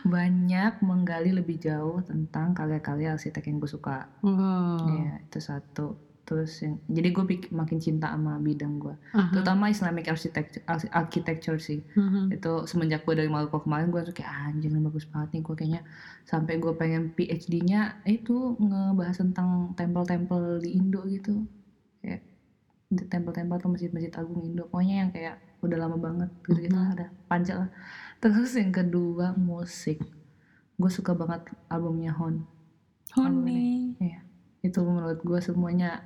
banyak 0.02 0.82
menggali 0.82 1.30
lebih 1.30 1.62
jauh 1.62 2.02
tentang 2.02 2.58
karya-karya 2.58 3.14
arsitek 3.14 3.54
yang 3.54 3.62
gue 3.62 3.70
suka 3.70 4.10
Oh. 4.26 4.82
Iya, 4.90 5.22
itu 5.22 5.40
satu. 5.40 5.94
Terus 6.28 6.60
yang 6.60 6.76
jadi 6.92 7.08
gue 7.16 7.24
makin 7.56 7.80
cinta 7.80 8.12
sama 8.12 8.36
bidang 8.42 8.84
gue, 8.84 8.96
Aha. 9.16 9.32
terutama 9.32 9.72
Islamic 9.72 10.12
architecture, 10.12 10.60
architecture 10.92 11.56
sih. 11.56 11.80
Aha. 11.96 12.28
Itu 12.34 12.68
semenjak 12.68 13.08
gue 13.08 13.16
dari 13.16 13.30
Maroko 13.32 13.64
kemarin 13.64 13.88
gue 13.94 14.02
tuh 14.04 14.12
kayak 14.12 14.52
anjir 14.52 14.68
ini 14.74 14.82
bagus 14.84 15.08
banget 15.08 15.38
nih 15.38 15.42
gue 15.48 15.56
kayaknya 15.56 15.82
sampai 16.28 16.60
gue 16.60 16.74
pengen 16.76 17.16
PhD-nya 17.16 17.96
itu 18.04 18.60
ngebahas 18.60 19.16
tentang 19.24 19.72
tempel-tempel 19.80 20.60
di 20.60 20.76
Indo 20.76 21.08
gitu. 21.08 21.48
Kayak 22.04 22.22
tempel-tempel 23.08 23.56
atau 23.60 23.70
masjid-masjid 23.72 24.12
agung 24.20 24.44
Indo. 24.44 24.68
Pokoknya 24.68 25.08
yang 25.08 25.10
kayak 25.16 25.40
udah 25.64 25.78
lama 25.80 25.98
banget 25.98 26.30
gitu-gitu 26.44 26.76
lah, 26.76 26.92
ada 26.92 27.08
panjang 27.28 27.68
lah. 27.68 27.72
Terus 28.18 28.58
yang 28.58 28.74
kedua 28.74 29.38
musik. 29.38 30.02
Gue 30.80 30.92
suka 30.92 31.14
banget 31.14 31.48
albumnya 31.70 32.14
Hon. 32.16 32.48
Honey. 33.14 33.98
Iya, 33.98 34.20
itu 34.62 34.80
menurut 34.84 35.22
gue 35.22 35.40
semuanya 35.42 36.02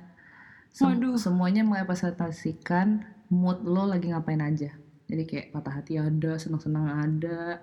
sem- 0.72 0.96
Waduh. 0.96 1.16
semuanya 1.20 1.62
merepresentasikan 1.66 3.04
mood 3.28 3.64
lo 3.64 3.84
lagi 3.88 4.12
ngapain 4.12 4.40
aja. 4.40 4.72
Jadi 5.08 5.22
kayak 5.28 5.46
patah 5.52 5.82
hati 5.82 6.00
ada, 6.00 6.40
senang-senang 6.40 6.88
ada, 6.88 7.60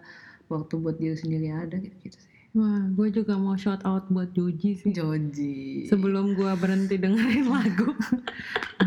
waktu 0.49 0.73
buat 0.77 1.01
diri 1.01 1.17
sendiri 1.17 1.49
ada 1.49 1.81
gitu-gitu 1.81 2.17
sih. 2.21 2.38
Wah, 2.57 2.81
gue 2.97 3.13
juga 3.13 3.37
mau 3.37 3.53
shout 3.53 3.85
out 3.85 4.09
buat 4.09 4.33
Joji 4.33 4.81
sih. 4.81 4.89
Joji. 4.89 5.85
Sebelum 5.85 6.33
gue 6.33 6.49
berhenti 6.57 6.97
dengerin 6.97 7.45
lagu, 7.53 7.93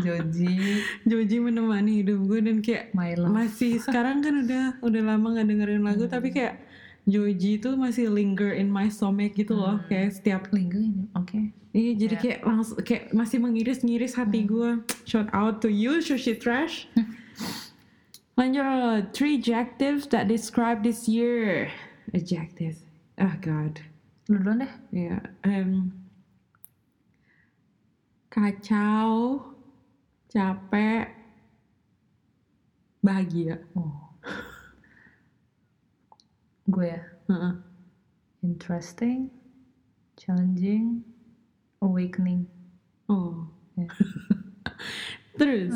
Joji, 0.03 0.83
Joji 1.07 1.37
menemani 1.39 2.03
hidup 2.03 2.27
gue 2.27 2.39
dan 2.43 2.59
kayak 2.59 2.91
my 2.91 3.15
love. 3.15 3.31
masih 3.31 3.79
sekarang 3.79 4.19
kan 4.19 4.43
udah 4.43 4.63
udah 4.83 5.01
lama 5.07 5.39
nggak 5.39 5.47
dengerin 5.47 5.83
lagu 5.87 6.03
tapi 6.11 6.35
kayak 6.35 6.59
Joji 7.07 7.63
tuh 7.63 7.79
masih 7.79 8.11
linger 8.11 8.51
in 8.51 8.67
my 8.67 8.91
stomach 8.91 9.31
gitu 9.31 9.55
loh. 9.55 9.79
Kayak 9.87 10.19
setiap 10.19 10.51
Linggo 10.51 10.83
ini, 10.83 11.07
oke. 11.15 11.39
iya 11.71 11.91
jadi 11.95 12.15
kayak 12.19 12.39
langsung 12.43 12.83
kayak 12.83 13.15
masih 13.15 13.39
mengiris-ngiris 13.39 14.19
hati 14.19 14.43
gue 14.43 14.83
shout 15.07 15.31
out 15.31 15.63
to 15.63 15.71
you 15.71 16.03
Sushi 16.03 16.35
Trash. 16.35 16.91
Lanjut 18.39 19.15
three 19.15 19.39
adjectives 19.39 20.11
that 20.11 20.27
describe 20.27 20.83
this 20.83 21.07
year. 21.07 21.71
Adjectives 22.11 22.92
oh 23.23 23.35
god 23.41 23.79
Lu 24.31 24.39
duluan 24.39 24.63
deh. 24.63 24.73
ya 24.95 25.17
em, 25.43 25.91
kacau 28.31 29.43
capek 30.31 31.11
bahagia 33.03 33.59
Oh. 33.75 33.91
gue 36.71 36.87
ya. 36.87 37.03
Heeh. 37.27 37.53
Interesting, 38.43 39.27
challenging, 40.15 41.03
awakening. 41.83 42.47
Oh. 43.11 43.47
Ya. 43.75 43.87
Terus, 45.39 45.75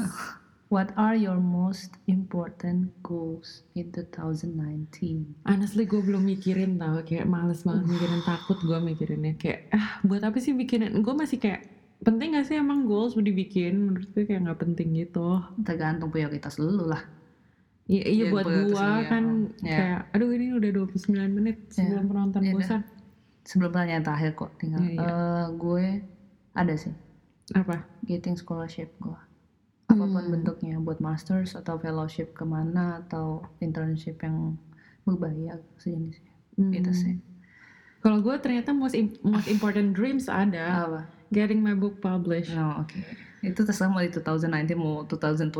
What 0.68 0.92
are 1.00 1.16
your 1.16 1.40
most 1.40 1.96
important 2.12 2.92
goals 3.00 3.64
in 3.72 3.88
2019? 3.96 5.48
honestly 5.48 5.88
gue 5.88 6.04
belum 6.04 6.28
mikirin 6.28 6.76
tau, 6.76 7.00
kayak 7.08 7.24
males 7.24 7.64
banget 7.64 7.88
mikirin 7.88 8.20
takut 8.28 8.60
gue 8.60 8.76
mikirinnya 8.76 9.40
kayak 9.40 9.72
ah 9.72 10.04
buat 10.04 10.28
apa 10.28 10.36
sih 10.44 10.52
bikinin? 10.52 11.00
Gue 11.00 11.16
masih 11.16 11.40
kayak 11.40 11.64
penting 12.04 12.36
gak 12.36 12.52
sih 12.52 12.60
emang 12.60 12.84
goals 12.84 13.16
dibikin? 13.16 13.80
Menurut 13.80 14.12
gue 14.12 14.28
kayak 14.28 14.44
nggak 14.44 14.60
penting 14.60 14.92
gitu. 14.94 15.40
Tergantung 15.64 16.12
prioritas 16.12 16.60
lu 16.60 16.84
lah. 16.84 17.00
Iya, 17.88 18.04
iya 18.04 18.24
Iya, 18.28 18.32
buat 18.36 18.46
gue 18.46 18.68
ya. 18.76 19.08
kan 19.08 19.24
Ya. 19.64 19.78
kayak 19.80 20.02
aduh 20.12 20.30
ini 20.36 20.52
udah 20.52 20.70
29 20.76 21.08
menit 21.32 21.58
sebelum 21.72 22.12
penonton 22.12 22.44
Ya 22.44 22.52
bosan. 22.52 22.84
Sebelum 23.48 23.72
pertanyaan 23.72 24.04
terakhir 24.04 24.36
kok 24.36 24.52
tinggal. 24.60 24.84
Iya, 24.84 24.92
iya. 25.00 25.08
Eh, 25.08 25.46
gue 25.56 25.86
ada 26.52 26.74
sih 26.76 26.92
Apa? 27.56 27.88
getting 28.04 28.36
scholarship 28.36 28.92
gue. 29.00 29.16
Apa 29.88 30.04
pun 30.04 30.20
Hmm. 30.20 30.34
bentuknya 30.34 30.76
buat 30.78 31.00
masters 31.00 31.54
atau 31.54 31.76
fellowship 31.76 32.32
ke 32.32 32.44
mana 32.44 33.00
atau 33.02 33.40
internship 33.58 34.20
yang 34.20 34.60
berbayar 35.02 35.58
sejenisnya 35.78 36.32
gitu 36.70 36.90
Hmm. 36.90 37.00
sih 37.00 37.16
Kalau 37.98 38.20
gue 38.20 38.36
ternyata 38.38 38.72
most 38.72 38.94
im- 38.94 39.16
most 39.22 39.48
important 39.48 39.92
dreams 39.92 40.28
ada 40.28 40.86
apa? 40.86 41.02
getting 41.30 41.60
my 41.60 41.74
book 41.74 41.98
published. 41.98 42.52
no 42.52 42.82
oke. 42.82 42.96
Itu 43.40 43.62
terserah 43.62 43.88
mau 43.88 44.00
di 44.00 44.10
2019 44.10 44.74
mau 44.74 45.04
2020 45.04 45.52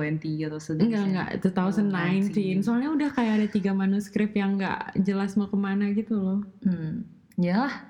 atau 0.44 0.56
Enggak 0.56 0.62
sejenisnya 0.62 1.02
enggak 1.04 1.30
2019 1.42 2.30
19. 2.30 2.62
soalnya 2.62 2.90
udah 2.90 3.10
kayak 3.10 3.34
ada 3.34 3.48
tiga 3.48 3.72
manuskrip 3.72 4.32
yang 4.34 4.56
nggak 4.56 4.80
jelas 4.98 5.34
mau 5.34 5.46
ke 5.46 5.58
mana 5.58 5.92
gitu 5.92 6.16
loh. 6.16 6.40
Hmm. 6.62 7.04
Ya 7.36 7.84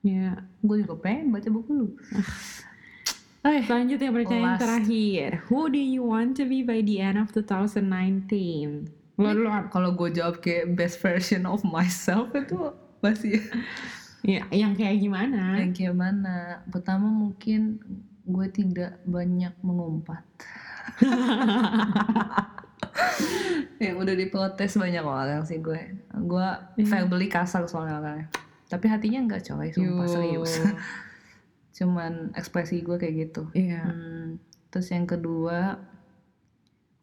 ya. 0.00 0.38
Gue 0.58 0.80
juga 0.80 0.96
pengen 0.96 1.30
baca 1.30 1.48
buku 1.48 1.70
lu 1.72 1.88
Oke, 3.40 3.64
selanjutnya 3.64 4.12
pertanyaan 4.12 4.52
Last. 4.52 4.60
terakhir. 4.60 5.28
Who 5.48 5.72
do 5.72 5.80
you 5.80 6.04
want 6.04 6.36
to 6.36 6.44
be 6.44 6.60
by 6.60 6.84
the 6.84 7.00
end 7.00 7.16
of 7.16 7.32
2019 7.32 9.00
lo 9.16 9.36
lo 9.36 9.52
kalau 9.68 9.92
gue 9.92 10.16
jawab 10.16 10.40
kayak 10.40 10.72
best 10.72 10.96
version 10.96 11.44
of 11.44 11.60
myself 11.60 12.32
itu 12.32 12.56
masih 13.00 13.36
ya. 14.20 14.48
Yang 14.48 14.80
kayak 14.80 14.96
gimana? 14.98 15.60
Yang 15.60 15.72
kayak 15.76 15.92
mana? 15.94 16.36
Pertama 16.68 17.04
mungkin 17.08 17.80
gue 18.24 18.46
tidak 18.48 19.00
banyak 19.04 19.52
mengumpat. 19.60 20.24
Yang 23.80 23.96
udah 23.96 24.14
diprotes 24.14 24.76
banyak 24.76 25.04
orang 25.04 25.44
sih 25.44 25.60
gue. 25.60 26.00
Gue 26.24 26.48
Iya. 26.76 26.88
verbally 26.88 27.28
kasar 27.28 27.64
soalnya 27.64 28.00
orangnya. 28.00 28.28
Tapi 28.68 28.86
hatinya 28.88 29.20
enggak 29.20 29.44
coy 29.44 29.68
sumpah 29.68 30.06
Yo. 30.06 30.12
serius 30.12 30.52
cuman 31.80 32.36
ekspresi 32.36 32.84
gue 32.84 33.00
kayak 33.00 33.14
gitu. 33.16 33.42
Iya. 33.56 33.88
Hmm, 33.88 34.36
terus 34.68 34.92
yang 34.92 35.08
kedua 35.08 35.80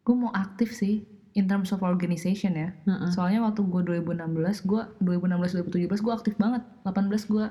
gue 0.05 0.15
mau 0.15 0.29
aktif 0.37 0.71
sih 0.71 1.01
in 1.33 1.49
terms 1.49 1.73
of 1.73 1.81
organization 1.81 2.53
ya. 2.53 2.69
Heeh. 2.85 3.09
soalnya 3.09 3.41
waktu 3.41 3.65
gue 3.65 3.81
2016 4.05 4.69
gue 4.69 4.81
2016 5.01 5.65
2017 5.89 6.05
gue 6.05 6.13
aktif 6.13 6.33
banget. 6.37 6.61
18 6.85 7.33
gue 7.33 7.45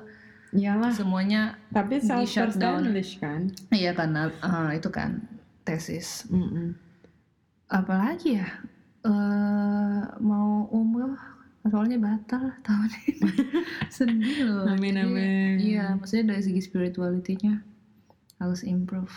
iyalah. 0.55 0.91
semuanya 0.95 1.59
tapi 1.75 1.99
di 1.99 2.07
self 2.07 2.23
shutdown. 2.31 2.87
established 2.87 3.19
kan? 3.19 3.51
Iya 3.75 3.91
karena 3.91 4.31
ah, 4.39 4.71
itu 4.71 4.87
kan 4.87 5.27
tesis. 5.67 6.23
Mm-mm. 6.31 6.79
apalagi 7.67 8.39
ya 8.39 8.47
eh 9.03 10.03
mau 10.23 10.71
umroh 10.71 11.19
soalnya 11.67 11.97
batal 11.97 12.43
tahun 12.61 12.89
ini 13.05 13.29
sedih 13.89 14.37
loh 14.43 14.65
Amin, 14.67 14.93
Jadi, 14.93 15.03
amin. 15.03 15.53
iya 15.57 15.85
maksudnya 15.91 16.31
dari 16.31 16.41
segi 16.41 16.61
spirituality-nya 16.61 17.61
harus 18.37 18.61
improve 18.63 19.11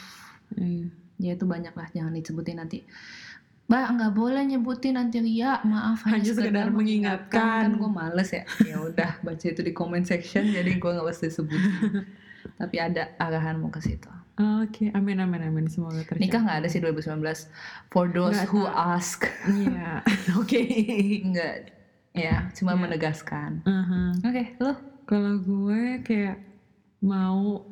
Iya. 0.53 0.91
ya 1.17 1.31
itu 1.33 1.45
banyak 1.45 1.71
lah 1.71 1.87
jangan 1.89 2.11
disebutin 2.13 2.57
nanti 2.57 2.83
Mbak 3.67 3.87
nggak 3.93 4.13
boleh 4.13 4.43
nyebutin 4.45 4.95
nanti 4.95 5.19
Ria 5.19 5.63
maaf 5.63 6.03
Hanya 6.03 6.27
sekedar 6.27 6.69
mengingatkan. 6.71 7.71
kan 7.71 7.79
gue 7.79 7.87
males 7.89 8.27
ya 8.29 8.43
ya 8.61 8.77
udah 8.81 9.23
baca 9.23 9.45
itu 9.45 9.61
di 9.61 9.71
comment 9.71 10.03
section 10.03 10.43
jadi 10.45 10.75
gue 10.75 10.91
nggak 10.91 11.07
pasti 11.07 11.31
sebutin 11.31 12.03
tapi 12.59 12.77
ada 12.77 13.15
arahan 13.17 13.57
mau 13.57 13.69
ke 13.69 13.79
situ 13.81 14.11
Oke, 14.59 14.89
amin 14.91 15.21
amin 15.21 15.43
amin 15.45 15.67
semoga 15.67 16.01
tercapai. 16.01 16.19
nikah 16.19 16.41
nggak 16.41 16.59
ada 16.59 16.69
sih 16.69 16.81
2019 16.81 17.21
for 17.87 18.09
those 18.09 18.35
Nggak 18.35 18.49
who 18.49 18.65
tahu. 18.65 18.73
ask 18.73 19.21
Iya. 19.47 20.01
Oke. 20.41 20.61
nggak 21.23 21.55
ya 22.13 22.51
cuma 22.53 22.73
Ya. 22.73 22.79
menegaskan 22.79 23.63
Aha. 23.63 24.03
oke 24.21 24.45
lo 24.59 24.75
Kalau 25.05 25.35
gue 25.37 25.83
kayak 26.01 26.39
mau 27.01 27.67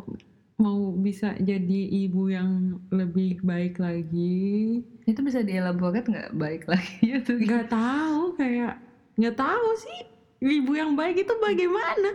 mau 0.56 0.78
bisa 0.92 1.38
jadi 1.38 1.80
ibu 2.02 2.26
yang 2.26 2.50
lebih 2.88 3.38
baik 3.40 3.78
lagi. 3.78 4.82
itu 5.04 5.20
bisa 5.20 5.40
dielaborate 5.40 6.02
nggak 6.04 6.34
baik 6.34 6.66
lagi 6.66 6.98
itu 7.18 7.38
Nggak 7.38 7.70
tahu 7.70 8.34
kayak 8.34 8.74
nggak 9.14 9.36
tahu 9.36 9.68
sih 9.76 10.00
ibu 10.40 10.70
yang 10.72 10.94
baik 10.94 11.18
itu 11.20 11.34
bagaimana? 11.36 12.10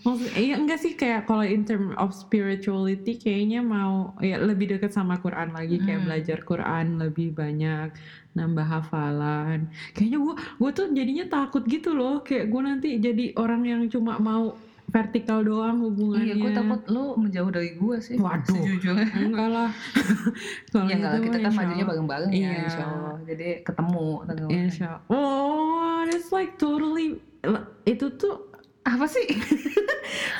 Maksud, 0.00 0.32
iya 0.34 0.56
enggak 0.56 0.76
sih 0.78 0.92
kayak 0.92 1.24
kalau 1.24 1.44
in 1.44 1.60
term 1.62 1.92
of 1.94 2.12
spirituality 2.12 3.16
kayaknya 3.16 3.60
mau 3.60 4.16
ya 4.18 4.36
lebih 4.38 4.72
dekat 4.72 4.92
sama 4.92 5.16
Quran 5.16 5.52
lagi 5.52 5.76
kayak 5.78 6.00
Hmm. 6.00 6.08
belajar 6.08 6.38
Quran 6.42 6.86
lebih 6.96 7.32
banyak 7.32 7.92
nambah 8.36 8.62
hafalan. 8.62 9.66
Kayaknya 9.90 10.18
gue 10.20 10.34
gue 10.36 10.70
tuh 10.70 10.86
jadinya 10.92 11.24
takut 11.26 11.64
gitu 11.64 11.90
loh 11.90 12.20
kayak 12.20 12.46
gue 12.46 12.60
nanti 12.62 12.88
jadi 12.98 13.32
orang 13.34 13.64
yang 13.64 13.82
cuma 13.86 14.20
mau 14.20 14.52
vertikal 14.86 15.42
doang 15.42 15.82
hubungannya. 15.82 16.30
iya 16.30 16.34
gue 16.36 16.50
takut 16.52 16.78
lo 16.86 17.16
menjauh 17.16 17.50
dari 17.50 17.74
gue 17.74 17.96
sih 17.98 18.14
Waduh. 18.14 18.54
sejujurnya 18.54 19.08
Enggak 19.18 19.48
lah. 19.48 19.70
Kalau 20.70 20.86
ya 20.86 20.94
enggak 20.94 21.10
lah 21.10 21.18
gitu 21.18 21.26
kita 21.32 21.38
mah 21.38 21.42
kan 21.42 21.54
majunya 21.58 21.74
Allah. 21.76 21.90
bareng-bareng 21.90 22.30
ya 22.30 22.38
Iya. 22.38 22.52
insya 22.62 22.84
Allah 22.86 23.16
jadi 23.24 23.48
ketemu. 23.64 24.06
Insya 24.48 24.88
Oh, 25.08 26.06
it's 26.06 26.30
like 26.30 26.54
totally 26.54 27.18
itu 27.84 28.06
tuh 28.12 28.46
apa 28.82 29.06
sih 29.06 29.26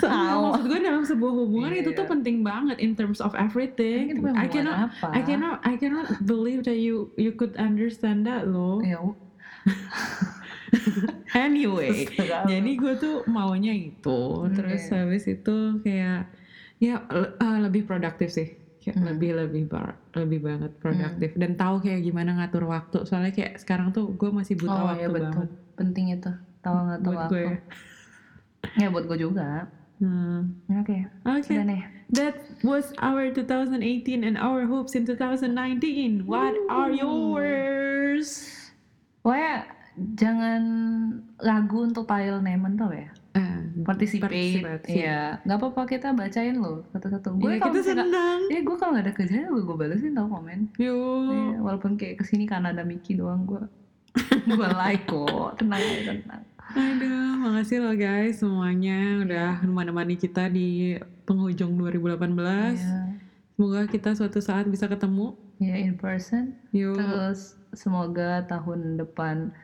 Maksud 0.08 0.64
gue 0.66 0.80
dalam 0.80 1.02
sebuah 1.02 1.32
hubungan 1.34 1.72
itu 1.74 1.90
tuh 1.90 2.02
Iya. 2.02 2.12
penting 2.12 2.36
banget 2.40 2.76
in 2.78 2.92
terms 2.92 3.18
of 3.18 3.34
everything. 3.34 4.10
I 4.32 4.46
cannot, 4.46 4.90
apa 4.90 5.06
I 5.10 5.20
cannot, 5.20 5.56
I 5.62 5.74
cannot 5.74 6.06
believe 6.22 6.62
that 6.62 6.76
you 6.76 7.10
you 7.14 7.30
could 7.30 7.54
understand 7.56 8.24
that 8.24 8.44
loh. 8.44 8.78
ya 8.80 8.98
Anyway, 11.36 12.06
Terserah. 12.06 12.46
jadi 12.46 12.70
gue 12.72 12.92
tuh 12.96 13.16
maunya 13.26 13.72
itu. 13.72 14.20
Terus 14.52 14.82
Oke. 14.84 14.94
habis 14.94 15.24
itu 15.26 15.56
kayak 15.80 16.30
ya 16.78 17.02
eh, 17.08 17.58
lebih 17.60 17.84
produktif 17.84 18.30
sih. 18.30 18.48
Kayak 18.78 18.96
Hmm. 18.96 19.06
lebih 19.08 19.30
lebih 19.36 19.62
bar, 19.66 19.98
lebih 20.14 20.38
banget 20.40 20.70
produktif 20.76 21.34
dan 21.34 21.54
tahu 21.54 21.82
kayak 21.82 22.00
gimana 22.00 22.38
ngatur 22.38 22.64
waktu. 22.64 23.02
Soalnya 23.02 23.32
kayak 23.32 23.58
sekarang 23.58 23.90
tuh 23.90 24.08
gue 24.08 24.30
masih 24.30 24.54
butuh 24.54 24.72
oh 24.76 24.86
waktu 24.86 25.02
ya 25.02 25.08
betul 25.08 25.26
banget 25.28 25.50
penting 25.74 26.06
itu 26.10 26.30
tahu 26.60 26.76
nggak 26.80 26.98
tahu 26.98 27.10
buat 27.10 27.18
aku 27.20 27.34
gue. 27.34 27.56
ya 28.76 28.86
buat 28.88 29.04
gue 29.04 29.18
juga 29.20 29.48
Hmm. 29.96 30.60
udah 30.68 31.64
nih 31.64 31.82
That 32.06 32.38
was 32.62 32.94
our 33.02 33.34
2018 33.34 33.82
and 34.22 34.38
our 34.38 34.62
hopes 34.62 34.94
in 34.94 35.02
2019. 35.02 36.22
What 36.22 36.54
are 36.70 36.94
yours? 36.94 38.46
pokoknya 39.26 39.66
jangan 40.14 40.62
ragu 41.42 41.82
untuk 41.82 42.06
file 42.06 42.38
name 42.38 42.78
tau 42.78 42.94
ya 42.94 43.10
Eh, 43.36 43.60
participate 43.84 44.32
Participate. 44.32 44.88
Iya 44.88 45.44
nggak 45.44 45.58
apa-apa 45.60 45.82
kita 45.84 46.08
bacain 46.16 46.56
loh 46.56 46.88
satu-satu 46.96 47.36
gue 47.36 47.60
kalau 47.60 47.74
kita 47.76 47.80
senang. 47.84 48.40
ya 48.48 48.60
gue 48.64 48.76
kalau 48.80 48.96
nggak 48.96 49.04
ada 49.04 49.12
kerjanya 49.12 49.48
gue 49.52 49.60
gue 49.60 49.76
balesin 49.76 50.16
tau 50.16 50.24
komen 50.24 50.72
Yo. 50.80 50.96
Iya, 51.28 51.60
walaupun 51.60 52.00
kayak 52.00 52.22
ke 52.22 52.24
sini 52.24 52.48
karena 52.48 52.72
ada 52.72 52.80
Miki 52.80 53.12
doang 53.12 53.44
gue 53.44 53.60
gue 54.48 54.68
like 54.80 55.04
kok 55.04 55.60
tenang 55.60 55.82
tenang 56.06 56.42
Aduh, 56.74 57.38
makasih 57.38 57.78
loh 57.78 57.94
guys 57.94 58.42
semuanya 58.42 59.22
udah 59.22 59.50
menemani 59.62 60.18
kita 60.18 60.50
di 60.50 60.98
penghujung 61.22 61.78
2018. 61.78 62.26
Iya. 62.26 63.14
Semoga 63.54 63.80
kita 63.86 64.10
suatu 64.18 64.42
saat 64.42 64.66
bisa 64.66 64.90
ketemu. 64.90 65.38
ya 65.56 65.72
in 65.72 65.96
person 65.96 66.52
Yo. 66.68 66.92
terus 66.92 67.56
semoga 67.72 68.44
tahun 68.44 69.00
depan 69.00 69.56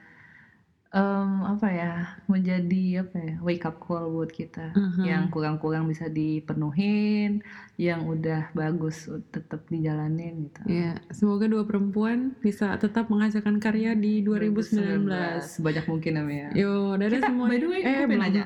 em, 0.93 1.31
apa 1.43 1.67
ya 1.67 1.93
menjadi 2.27 3.01
apa 3.01 3.17
ya 3.17 3.35
wake 3.41 3.65
up 3.65 3.77
call 3.79 4.09
buat 4.11 4.29
kita 4.29 4.73
Mhm. 4.73 5.03
yang 5.03 5.25
kurang-kurang 5.27 5.85
bisa 5.87 6.07
dipenuhin 6.07 7.41
yang 7.77 8.05
udah 8.05 8.53
bagus 8.53 9.05
tetap 9.27 9.65
dijalanin 9.67 10.47
gitu 10.47 10.61
Ya, 10.65 11.01
semoga 11.09 11.45
dua 11.47 11.65
perempuan 11.65 12.37
bisa 12.39 12.77
tetap 12.77 13.09
menghasilkan 13.09 13.57
karya 13.57 13.93
di 13.95 14.21
2019. 14.21 15.57
banyak 15.59 15.85
mungkin 15.87 16.13
namanya 16.15 16.49
Yo, 16.53 16.93
dadah 16.95 17.09
kita 17.15 17.27
semuanya. 17.27 17.49
by 17.49 17.59
the 17.59 17.67
way 17.67 17.79
eh, 17.79 17.83
gue 17.83 17.93
pengen 17.97 18.09
belum. 18.11 18.23
nanya 18.23 18.45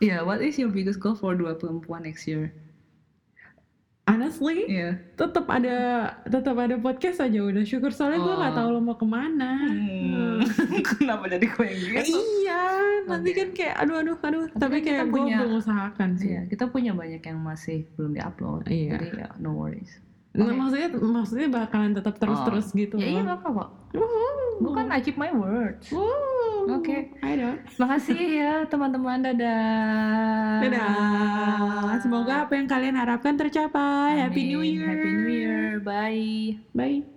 Iya, 0.00 0.16
what 0.20 0.40
is 0.40 0.56
your 0.56 0.68
biggest 0.68 0.98
goal 0.98 1.14
for 1.14 1.32
dua 1.32 1.54
perempuan 1.54 2.02
next 2.02 2.24
year? 2.24 2.50
Honestly, 4.04 4.68
Iya. 4.68 5.00
tetap 5.16 5.48
ada 5.48 5.76
tetap 6.22 6.52
ada 6.54 6.76
podcast 6.76 7.18
aja 7.18 7.40
udah 7.40 7.64
syukur 7.64 7.88
soalnya 7.88 8.20
gue 8.20 8.34
nggak 8.36 8.52
Oh. 8.52 8.58
tahu 8.58 8.68
lo 8.70 8.80
mau 8.80 8.94
ke 8.94 9.06
mana. 9.06 9.64
Hmm. 9.64 10.44
Kenapa 10.92 11.24
jadi 11.26 11.46
gue 11.46 11.64
yang 11.64 11.80
Eh, 11.80 12.04
gitu? 12.04 12.20
iya, 12.38 12.62
nanti 13.02 13.32
Oke. 13.32 13.38
kan 13.40 13.48
kayak 13.52 13.74
aduh 13.74 13.96
aduh 13.98 14.16
aduh. 14.18 14.44
Tapi 14.52 14.76
kita 14.78 14.88
kayak 14.92 15.04
gue 15.04 15.16
punya- 15.16 15.40
mengusahakan 15.40 16.10
sih. 16.14 16.30
Iya, 16.30 16.42
kita 16.46 16.64
punya 16.68 16.92
banyak 16.92 17.22
yang 17.22 17.40
masih 17.40 17.88
belum 17.96 18.12
diupload. 18.12 18.68
Iya. 18.68 18.90
Jadi 18.92 19.06
ya 19.16 19.28
no 19.38 19.56
worries. 19.56 19.92
Nah, 20.34 20.50
maksudnya 20.50 20.90
maksudnya 20.98 21.46
bakalan 21.46 21.94
tetap 21.94 22.18
terus-terus 22.18 22.74
gitu 22.74 22.98
Ya 22.98 23.06
iya 23.06 23.20
nggak 23.22 23.38
apa-apa. 23.38 23.64
Bukan 24.58 24.86
I 24.90 24.98
keep 24.98 25.14
my 25.14 25.30
words. 25.30 25.94
Oke. 26.64 27.12
I 27.22 27.32
don't. 27.36 27.60
Makasih 27.78 28.18
ya 28.18 28.52
teman-teman. 28.66 29.22
Dadah. 29.22 30.58
Dadah. 30.64 31.94
Semoga 32.02 32.48
apa 32.48 32.52
yang 32.58 32.66
kalian 32.66 32.96
harapkan 32.98 33.38
tercapai. 33.38 34.18
Happy 34.26 34.48
New 34.48 34.64
Amin. 34.64 34.74
Year. 34.74 34.88
Happy 34.90 35.10
New 35.12 35.30
Year. 35.30 35.66
Bye. 35.84 36.58
Bye. 36.74 37.13